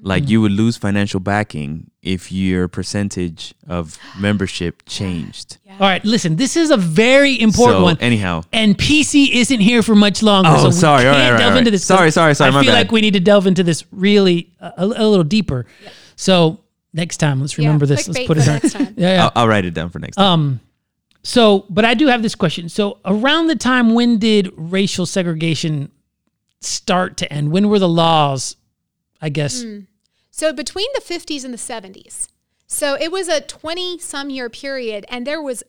[0.01, 5.57] Like you would lose financial backing if your percentage of membership changed.
[5.69, 7.97] All right, listen, this is a very important So, one.
[7.99, 8.41] anyhow.
[8.51, 10.49] and PC isn't here for much longer.
[10.51, 11.07] Oh, so we sorry.
[11.07, 11.57] All Can't right, right, delve right.
[11.59, 11.85] into this.
[11.85, 12.77] Sorry, sorry, sorry, I my feel bad.
[12.79, 15.65] like we need to delve into this really uh, a, a little deeper.
[16.15, 16.59] So
[16.93, 18.07] next time, let's remember this.
[18.07, 18.93] Let's put it on.
[18.97, 19.23] Yeah, yeah.
[19.25, 20.25] I'll, I'll write it down for next time.
[20.25, 20.59] Um,
[21.21, 22.69] So, but I do have this question.
[22.69, 25.91] So, around the time when did racial segregation
[26.61, 27.51] start to end?
[27.51, 28.55] When were the laws,
[29.21, 29.63] I guess?
[29.63, 29.81] Hmm.
[30.31, 32.27] So between the 50s and the 70s.
[32.67, 35.63] So it was a 20 some year period, and there was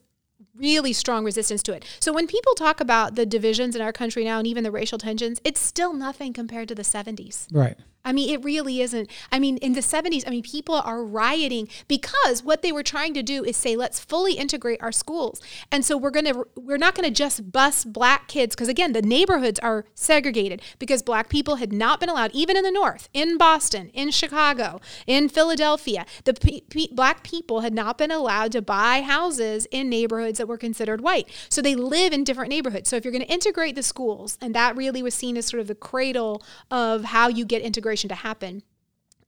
[0.55, 1.84] really strong resistance to it.
[2.01, 4.99] So when people talk about the divisions in our country now and even the racial
[4.99, 7.46] tensions, it's still nothing compared to the 70s.
[7.53, 7.76] Right.
[8.05, 9.11] I mean, it really isn't.
[9.30, 13.12] I mean, in the 70s, I mean, people are rioting because what they were trying
[13.14, 15.42] to do is say, let's fully integrate our schools.
[15.70, 18.92] And so we're going to, we're not going to just bus black kids because, again,
[18.92, 23.09] the neighborhoods are segregated because black people had not been allowed, even in the North,
[23.12, 26.07] in Boston, in Chicago, in Philadelphia.
[26.24, 30.46] The pe- pe- black people had not been allowed to buy houses in neighborhoods that
[30.46, 31.28] were considered white.
[31.49, 32.88] So they live in different neighborhoods.
[32.88, 35.61] So if you're going to integrate the schools, and that really was seen as sort
[35.61, 38.62] of the cradle of how you get integration to happen,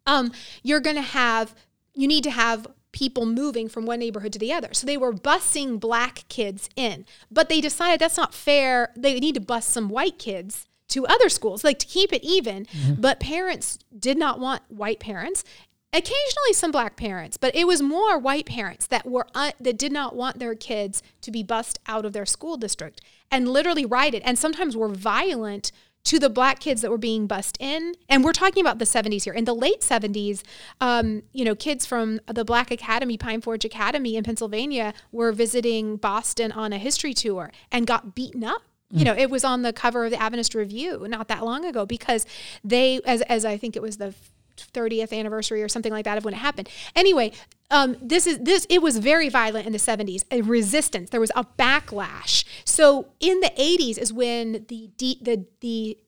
[0.06, 0.32] um,
[0.62, 1.54] you're going to have,
[1.94, 4.68] you need to have people moving from one neighborhood to the other.
[4.72, 8.92] So they were busing black kids in, but they decided that's not fair.
[8.96, 12.66] They need to bus some white kids to other schools, like to keep it even.
[12.98, 15.44] But parents did not want white parents.
[15.92, 19.92] Occasionally, some black parents, but it was more white parents that were un- that did
[19.92, 23.00] not want their kids to be bussed out of their school district
[23.30, 25.72] and literally rioted, and sometimes were violent
[26.04, 27.94] to the black kids that were being bussed in.
[28.08, 29.32] And we're talking about the 70s here.
[29.32, 30.42] In the late 70s,
[30.80, 35.96] um, you know, kids from the Black Academy, Pine Forge Academy in Pennsylvania, were visiting
[35.96, 38.62] Boston on a history tour and got beaten up.
[38.92, 41.86] You know, it was on the cover of the Adventist Review not that long ago
[41.86, 42.26] because
[42.64, 44.14] they, as, as I think it was the
[44.56, 46.68] 30th anniversary or something like that of when it happened.
[46.96, 47.32] Anyway,
[47.70, 48.66] um, this is this.
[48.68, 50.24] It was very violent in the 70s.
[50.30, 51.10] A resistance.
[51.10, 52.44] There was a backlash.
[52.64, 55.98] So in the 80s is when the de- the the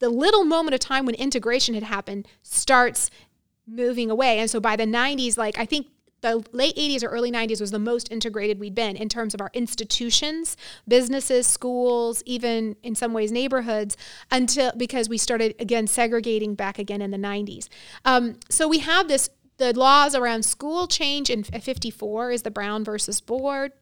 [0.00, 3.10] the little moment of time when integration had happened starts
[3.68, 4.40] moving away.
[4.40, 5.86] And so by the 90s, like I think
[6.22, 9.40] the late 80s or early 90s was the most integrated we'd been in terms of
[9.40, 10.56] our institutions,
[10.88, 13.96] businesses, schools, even in some ways neighborhoods,
[14.30, 17.68] until because we started again segregating back again in the 90s.
[18.04, 22.84] Um, so we have this the laws around school change in 54 is the Brown
[22.84, 23.72] versus Board.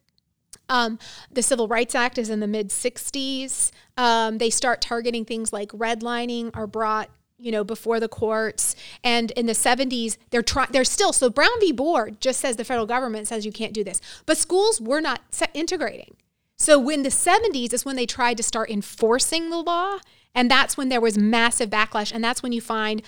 [0.69, 0.99] Um,
[1.31, 3.73] the Civil Rights Act is in the mid 60s.
[3.97, 7.11] Um, they start targeting things like redlining are brought
[7.41, 11.59] you know before the courts and in the 70s they're trying they're still so brown
[11.59, 15.01] v board just says the federal government says you can't do this but schools were
[15.01, 15.23] not
[15.55, 16.17] integrating
[16.59, 19.99] so when the 70s is when they tried to start enforcing the law
[20.35, 23.03] and that's when there was massive backlash and that's when you find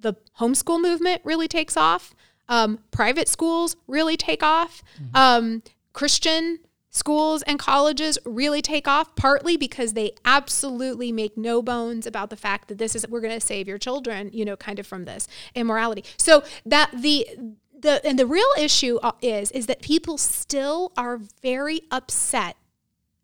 [0.00, 2.14] the homeschool movement really takes off.
[2.48, 4.82] Um, private schools really take off.
[5.14, 6.58] Um, Christian
[6.90, 12.36] schools and colleges really take off, partly because they absolutely make no bones about the
[12.36, 15.04] fact that this is we're going to save your children, you know, kind of from
[15.04, 16.04] this immorality.
[16.16, 17.26] So that the
[17.78, 22.56] the and the real issue uh, is is that people still are very upset.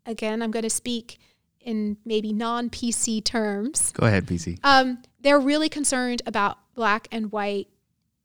[0.05, 1.19] Again, I'm going to speak
[1.59, 4.57] in maybe non PC terms Go ahead, PC.
[4.63, 7.67] um, they're really concerned about black and white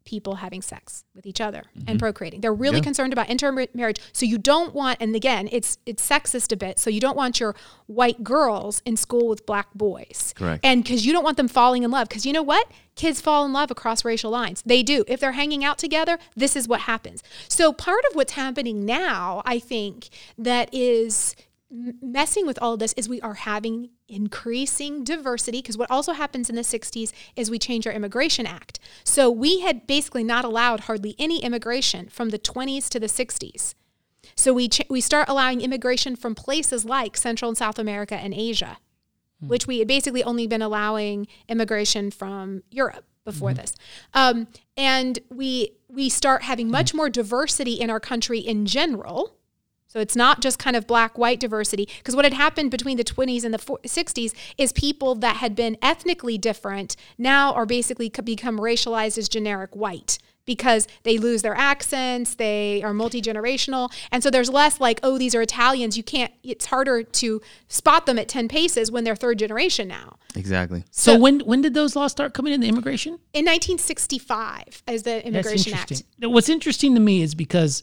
[0.04, 1.98] people having sex with each other and mm-hmm.
[1.98, 2.40] procreating.
[2.40, 2.82] They're really Yeah.
[2.82, 3.98] concerned about intermarriage.
[4.12, 6.80] So you don't want, and again, it's it's sexist a bit.
[6.80, 7.54] So you don't want your
[7.86, 10.64] white girls in school with black boys, Correct.
[10.64, 12.08] And because you don't want them falling in love.
[12.08, 14.62] Because you know what, kids fall in love across racial lines.
[14.66, 15.04] They do.
[15.06, 17.22] If they're hanging out together, this is what happens.
[17.48, 21.36] So part of what's happening now, I think, that is
[22.02, 26.50] messing with all of this is we are having increasing diversity because what also happens
[26.50, 30.80] in the 60s is we change our immigration act so we had basically not allowed
[30.80, 33.74] hardly any immigration from the 20s to the 60s
[34.36, 38.34] so we ch- we start allowing immigration from places like central and south america and
[38.34, 38.76] asia
[39.48, 43.74] which we had basically only been allowing immigration from Europe before this.
[44.14, 49.36] Um, and we we start having much more diversity in our country in general.
[49.92, 53.04] So it's not just kind of black white diversity because what had happened between the
[53.04, 58.08] 20s and the fo- 60s is people that had been ethnically different now are basically
[58.08, 60.16] become racialized as generic white
[60.46, 65.34] because they lose their accents, they are multi-generational, and so there's less like oh these
[65.34, 69.38] are Italians, you can't it's harder to spot them at 10 paces when they're third
[69.38, 70.16] generation now.
[70.34, 70.84] Exactly.
[70.90, 73.18] So, when when did those laws start coming in the immigration?
[73.34, 76.06] In 1965 as the That's Immigration interesting.
[76.22, 76.32] Act.
[76.32, 77.82] What's interesting to me is because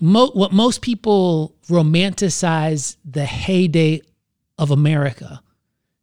[0.00, 4.00] mo- what most people romanticize the heyday
[4.58, 5.40] of America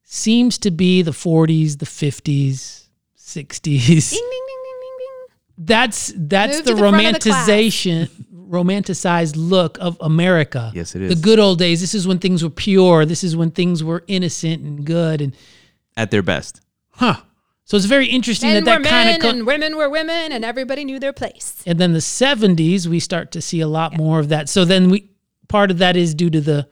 [0.03, 2.87] seems to be the 40s, the 50s,
[3.17, 3.63] 60s.
[3.63, 5.35] Ding ding ding ding ding ding.
[5.57, 8.09] That's that's Move the the front of the romanticization
[8.49, 10.71] romanticized look of America.
[10.75, 11.15] Yes, it is.
[11.15, 11.79] The good old days.
[11.79, 13.05] This is when things were pure.
[13.05, 15.35] This is when things were innocent and good and
[15.95, 16.59] At their best.
[16.91, 17.15] huh.
[17.65, 20.43] So it's very interesting Men that that kind of co- and women were women and
[20.43, 21.61] everybody knew their place.
[21.65, 24.89] and then the 70s we start to see a lot more of that so then
[24.89, 25.09] we
[25.47, 26.67] part of that is due to the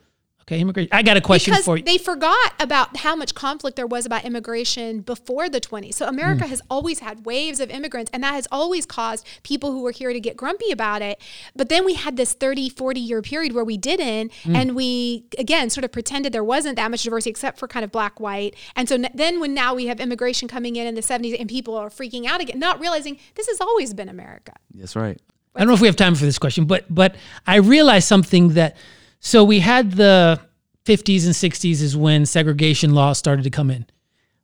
[0.49, 0.89] okay immigration?
[0.91, 1.83] I got a question because for you.
[1.83, 5.93] they forgot about how much conflict there was about immigration before the 20s.
[5.93, 6.49] So America Hmm.
[6.49, 10.11] has always had waves of immigrants and that has always caused people who were here
[10.13, 11.21] to get grumpy about it.
[11.55, 14.55] But then we had this 30, 40 year period where we didn't Hmm.
[14.55, 17.91] and we again sort of pretended there wasn't that much diversity except for kind of
[17.91, 18.55] black white.
[18.75, 21.47] And so n- then when now we have immigration coming in in the 70s and
[21.47, 24.53] people are freaking out again, not realizing this has always been America.
[24.73, 25.19] That's right.
[25.55, 28.49] I don't know if we have time for this question, but but I realized something
[28.49, 28.77] that
[29.19, 30.39] so we had the
[30.85, 33.85] 50s and 60s is when segregation laws started to come in.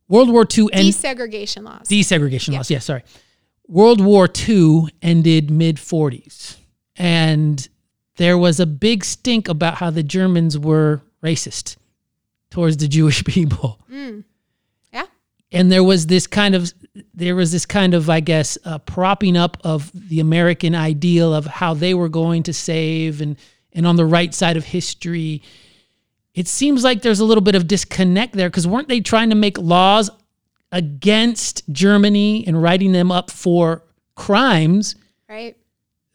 [0.07, 1.87] World War II and Desegregation laws.
[1.89, 2.69] desegregation laws.
[2.69, 3.03] Yeah, sorry.
[3.67, 6.57] World War II ended mid 40s,
[6.95, 7.67] and
[8.17, 11.77] there was a big stink about how the Germans were racist
[12.51, 13.79] towards the Jewish people.
[13.89, 15.05] yeah.
[15.51, 16.71] and there was this kind of
[17.13, 21.45] there was this kind of i guess uh, propping up of the american ideal of
[21.45, 23.35] how they were going to save and
[23.75, 25.43] and on the right side of history
[26.33, 29.35] it seems like there's a little bit of disconnect there because weren't they trying to
[29.35, 30.09] make laws
[30.71, 33.83] against germany and writing them up for
[34.15, 34.95] crimes
[35.29, 35.55] Right.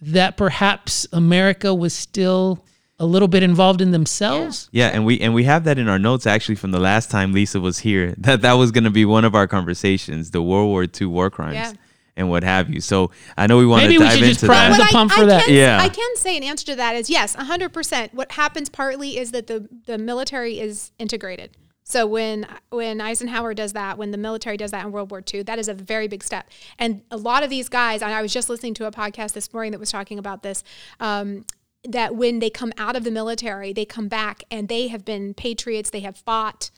[0.01, 2.65] that perhaps america was still
[2.99, 5.99] a little bit involved in themselves Yeah, and we and we have that in our
[5.99, 8.15] notes actually from the last time Lisa was here.
[8.19, 11.31] That that was going to be one of our conversations, the World War II war
[11.31, 11.73] crimes Yeah.
[12.21, 12.81] And what have you.
[12.81, 14.77] So I know we want Maybe to we dive should just into prime that.
[14.79, 15.45] the But pump for I that.
[15.47, 15.81] Can, Yeah.
[15.81, 18.15] I can say an answer to that is yes, 100%.
[18.15, 21.57] What happens partly is that the, the military is integrated.
[21.83, 25.43] So when when Eisenhower does that, when the military does that in World War II,
[25.43, 26.49] that is a very big step.
[26.79, 29.53] And a lot of these guys, and I was just listening to a podcast this
[29.53, 30.63] morning that was talking about this,
[31.01, 31.45] um,
[31.83, 35.35] that when they come out of the military, they come back and they have been
[35.35, 36.71] patriots, they have fought,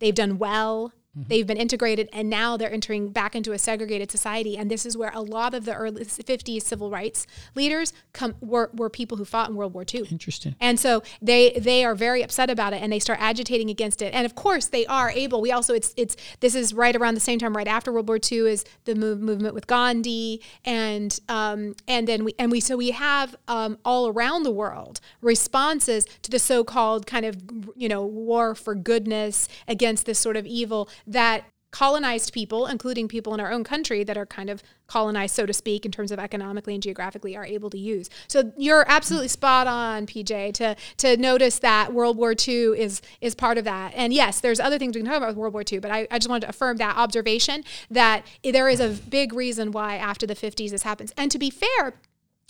[0.00, 0.92] they've done well.
[1.28, 4.56] They've been integrated and now they're entering back into a segregated society.
[4.56, 8.70] And this is where a lot of the early 50s civil rights leaders come were,
[8.74, 10.06] were people who fought in World War II.
[10.10, 14.02] interesting And so they they are very upset about it and they start agitating against
[14.02, 14.14] it.
[14.14, 15.40] And of course they are able.
[15.40, 18.18] We also it's it's this is right around the same time right after World War
[18.20, 22.76] II is the move, movement with Gandhi and um, and then we and we so
[22.76, 27.36] we have um, all around the world responses to the so-called kind of
[27.76, 33.34] you know war for goodness against this sort of evil that colonized people, including people
[33.34, 36.18] in our own country that are kind of colonized, so to speak, in terms of
[36.18, 38.08] economically and geographically, are able to use.
[38.26, 43.34] So you're absolutely spot on, PJ, to to notice that World War II is is
[43.34, 43.92] part of that.
[43.94, 46.08] And yes, there's other things we can talk about with World War II, but I,
[46.10, 50.26] I just wanted to affirm that observation that there is a big reason why after
[50.26, 51.12] the 50s this happens.
[51.16, 51.94] And to be fair,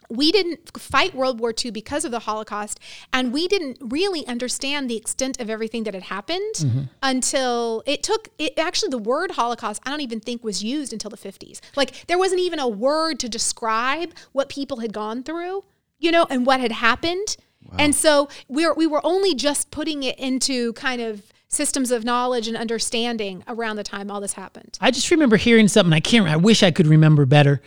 [0.08, 2.80] we didn't fight World War II because of the Holocaust,
[3.12, 6.82] and we didn't really understand the extent of everything that had happened mm-hmm.
[7.02, 8.28] until it took.
[8.38, 11.60] It actually, the word Holocaust, I don't even think was used until the fifties.
[11.76, 15.64] Like there wasn't even a word to describe what people had gone through,
[15.98, 17.36] you know, and what had happened.
[17.78, 22.04] And so we were we were only just putting it into kind of systems of
[22.04, 24.78] knowledge and understanding around the time all this happened.
[24.80, 25.92] I just remember hearing something.
[25.92, 26.28] I can't.
[26.28, 27.62] I wish I could remember better,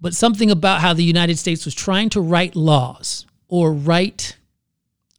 [0.00, 4.36] but something about how the United States was trying to write laws or write,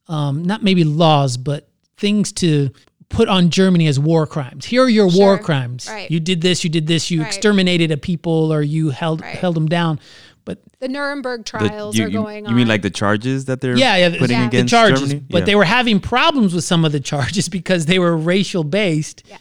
[0.08, 1.68] um, not maybe laws, but
[1.98, 2.70] things to
[3.10, 4.66] put on Germany as war crimes.
[4.66, 5.88] Here are your war crimes.
[5.90, 6.10] Right.
[6.12, 6.64] You did this.
[6.64, 7.10] You did this.
[7.10, 7.28] You Right.
[7.28, 9.36] exterminated a people, or you held Right.
[9.36, 10.00] held them down.
[10.46, 12.52] But The Nuremberg The- trials you, are you- going on.
[12.52, 14.42] you mean like the charges that they're yeah, yeah, putting Yeah.
[14.44, 15.00] the against charges.
[15.02, 15.24] Germany?
[15.30, 15.46] But Yeah.
[15.46, 19.38] they were having problems with some of the charges because they were racial based, Yeah.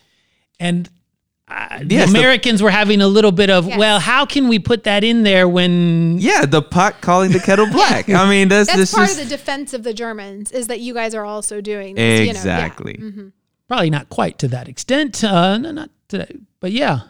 [0.58, 0.88] and
[1.50, 3.78] uh, the Yes, the- Americans were having a little bit of, Yes.
[3.78, 7.66] well, how can we put that in there when yeah, the pot calling the kettle
[7.70, 8.08] black.
[8.10, 10.80] I mean, that's, That's this part is of the defense of the Germans is that
[10.80, 12.20] you guys are also doing this.
[12.20, 12.38] you know, yeah.
[12.38, 13.00] exactly.
[13.66, 17.00] probably not quite to that extent, uh, no, not to that, but yeah,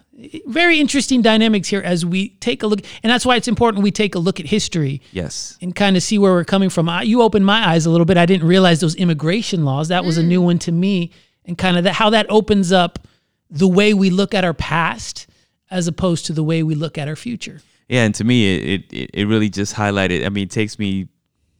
[0.46, 3.92] very interesting dynamics here as we take a look, and that's why it's important we
[3.92, 5.56] take a look at history Yes.
[5.62, 6.88] and kind of see where we're coming from.
[6.88, 8.16] I, you opened my eyes a little bit.
[8.18, 9.88] I didn't realize those immigration laws.
[9.88, 11.12] That was a new one to me,
[11.44, 12.98] and kind of that how that opens up
[13.50, 15.26] the way we look at our past
[15.70, 17.60] as opposed to the way we look at our future.
[17.88, 20.24] Yeah, and to me, it, it it really just highlighted.
[20.24, 21.08] I mean, it takes me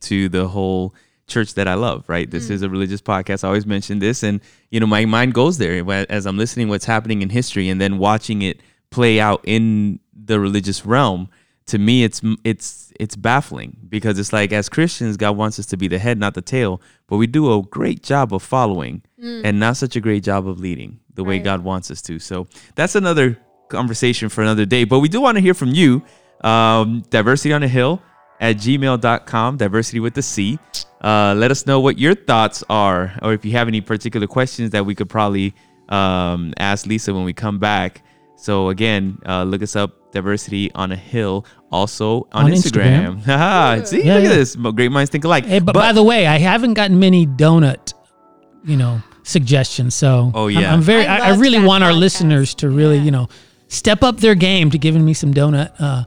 [0.01, 0.95] to the whole
[1.27, 2.09] church that I love.
[2.09, 2.53] Right, this mm.
[2.53, 3.45] is a religious podcast.
[3.45, 6.85] I always mention this, and you know, my mind goes there as I'm listening what's
[6.85, 8.61] happening in history, and then watching it
[8.91, 11.29] play out in the religious realm.
[11.67, 15.77] To me, it's it's it's baffling because it's like as Christians, God wants us to
[15.79, 19.43] be the head, not the tail, but we do a great job of following mm.
[19.45, 21.45] and not such a great job of leading the way Right.
[21.45, 22.19] God wants us to.
[22.19, 23.37] So that's another
[23.69, 24.85] conversation for another day.
[24.85, 26.03] But we do want to hear from you.
[26.43, 28.01] Um, diversity on a hill
[28.41, 30.59] at gmail.com, diversity with the C.
[31.03, 34.71] Uh, let us know what your thoughts are, or if you have any particular questions
[34.71, 35.53] that we could probably
[35.89, 38.03] um, ask Lisa when we come back.
[38.37, 43.21] So again, uh, look us up, Diversity on a Hill, also on, On Instagram.
[43.25, 44.31] Haha, See, Yeah, look yeah.
[44.31, 44.55] at this.
[44.57, 45.45] Great minds think alike.
[45.45, 47.93] Hey, but, by the way, I haven't gotten many donut,
[48.65, 49.95] you know, suggestions.
[49.95, 50.73] So Oh, I'm- yeah.
[50.73, 51.07] I'm, very.
[51.07, 53.05] I I, I really that want our listeners to really, Yeah.
[53.05, 53.29] you know,
[53.69, 56.05] step up their game to giving me some donut uh,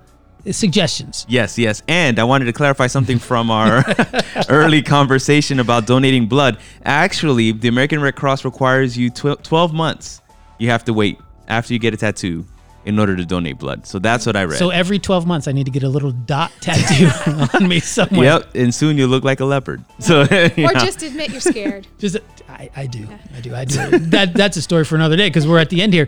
[0.49, 1.25] suggestions.
[1.29, 1.83] Yes, yes.
[1.87, 3.83] And I wanted to clarify something from our
[4.49, 6.57] early conversation about donating blood.
[6.83, 10.21] Actually, the American Red Cross requires you tw- 12 months.
[10.57, 12.45] You have to wait after you get a tattoo
[12.83, 13.85] in order to donate blood.
[13.85, 14.57] So that's what I read.
[14.57, 17.09] So every 12 months, I need to get a little dot tattoo
[17.57, 18.23] on me somewhere.
[18.23, 19.83] Yep, and soon you'll look like a leopard.
[19.99, 20.73] So Or yeah.
[20.73, 21.85] just admit you're scared.
[21.99, 22.17] Just
[22.51, 23.99] I, I do, I do, I do.
[23.99, 26.07] that that's a story for another day because we're at the end here.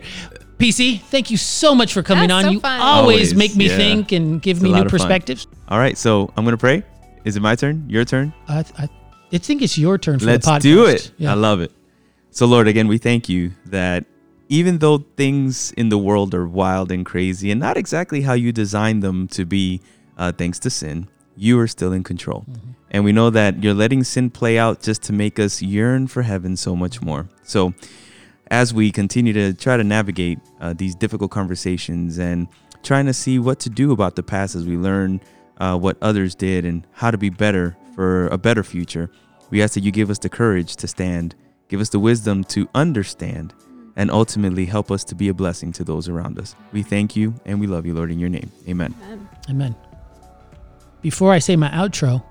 [0.58, 2.50] PC, thank you so much for coming That's on.
[2.50, 3.76] so you always, Always, make me yeah.
[3.76, 4.90] think and give It's me new of fun.
[4.90, 5.48] perspectives.
[5.68, 6.84] All right, so I'm gonna pray.
[7.24, 7.84] Is it my turn?
[7.88, 8.32] Your turn?
[8.46, 8.88] I, I,
[9.32, 10.60] I think it's your turn for Let's the podcast.
[10.62, 11.10] do it.
[11.18, 11.32] Yeah.
[11.32, 11.72] I love it.
[12.30, 14.04] So, Lord, again, we thank you that
[14.48, 18.52] even though things in the world are wild and crazy and not exactly how you
[18.52, 19.80] designed them to be,
[20.18, 22.44] uh, thanks to sin, you are still in control.
[22.90, 26.22] And we know that you're letting sin play out just to make us yearn for
[26.22, 27.28] heaven so much more.
[27.42, 27.74] So,
[28.50, 32.46] as we continue to try to navigate uh, these difficult conversations and
[32.82, 35.20] trying to see what to do about the past as we learn
[35.58, 39.10] uh, what others did and how to be better for a better future,
[39.50, 41.34] we ask that you give us the courage to stand,
[41.68, 43.54] give us the wisdom to understand,
[43.96, 46.54] and ultimately help us to be a blessing to those around us.
[46.72, 48.50] We thank you and we love you, Lord, in your name.
[48.68, 48.94] Amen.
[49.10, 49.76] Um, Amen.
[51.04, 52.22] Before I say my outro,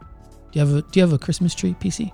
[0.51, 2.11] do you have a do you have a Christmas tree, PC?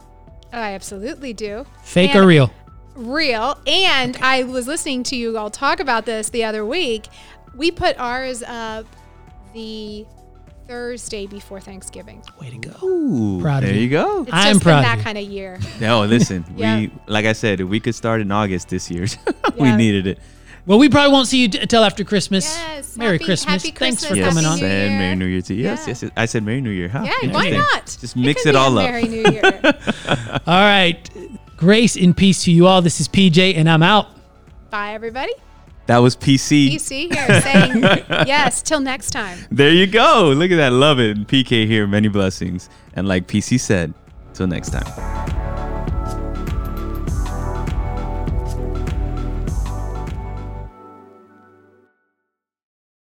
[0.51, 1.65] I absolutely do.
[1.83, 2.51] Fake And- or real?
[2.95, 3.57] real.
[3.65, 7.07] And I was listening to you all talk about this the other week.
[7.55, 8.85] We put ours up
[9.53, 10.05] the
[10.67, 12.21] Thursday before Thanksgiving.
[12.41, 12.85] Way to go.
[12.85, 13.83] Ooh, Proud of there you.
[13.83, 14.23] you go.
[14.23, 15.03] It's I'm just proud been of that you.
[15.05, 15.59] kind of year.
[15.79, 16.77] No, listen, Yeah.
[16.77, 19.07] we like I said, if we could start in August this year,
[19.57, 19.75] we Yeah.
[19.77, 20.19] needed it.
[20.65, 22.45] Well, we probably won't see you t- till after Christmas.
[22.55, 22.95] Yes.
[22.97, 23.63] Merry Happy- Christmas.
[23.63, 24.59] happy Thanks for Christmas, coming on.
[24.59, 25.63] New And Merry New Year to you.
[25.63, 25.87] Yes, Yeah.
[25.89, 26.11] yes, yes.
[26.17, 26.89] I said Merry New Year.
[26.89, 27.03] Huh?
[27.05, 27.57] Yeah, why Interesting.
[27.57, 27.97] not?
[28.01, 28.83] Just mix could it be a all up.
[28.89, 29.61] Merry New Year.
[30.45, 31.09] All right.
[31.57, 32.81] Grace and peace to you all.
[32.81, 34.07] This is PJ, and I'm out.
[34.69, 35.33] Bye, everybody.
[35.87, 36.69] That was PC.
[36.75, 37.81] PC here saying
[38.27, 38.61] yes.
[38.61, 39.39] Till next time.
[39.51, 40.31] There you go.
[40.35, 40.71] Look at that.
[40.71, 41.27] Love it.
[41.27, 41.87] PK here.
[41.87, 42.69] Many blessings.
[42.93, 43.93] And like PC said,
[44.33, 45.68] till next time.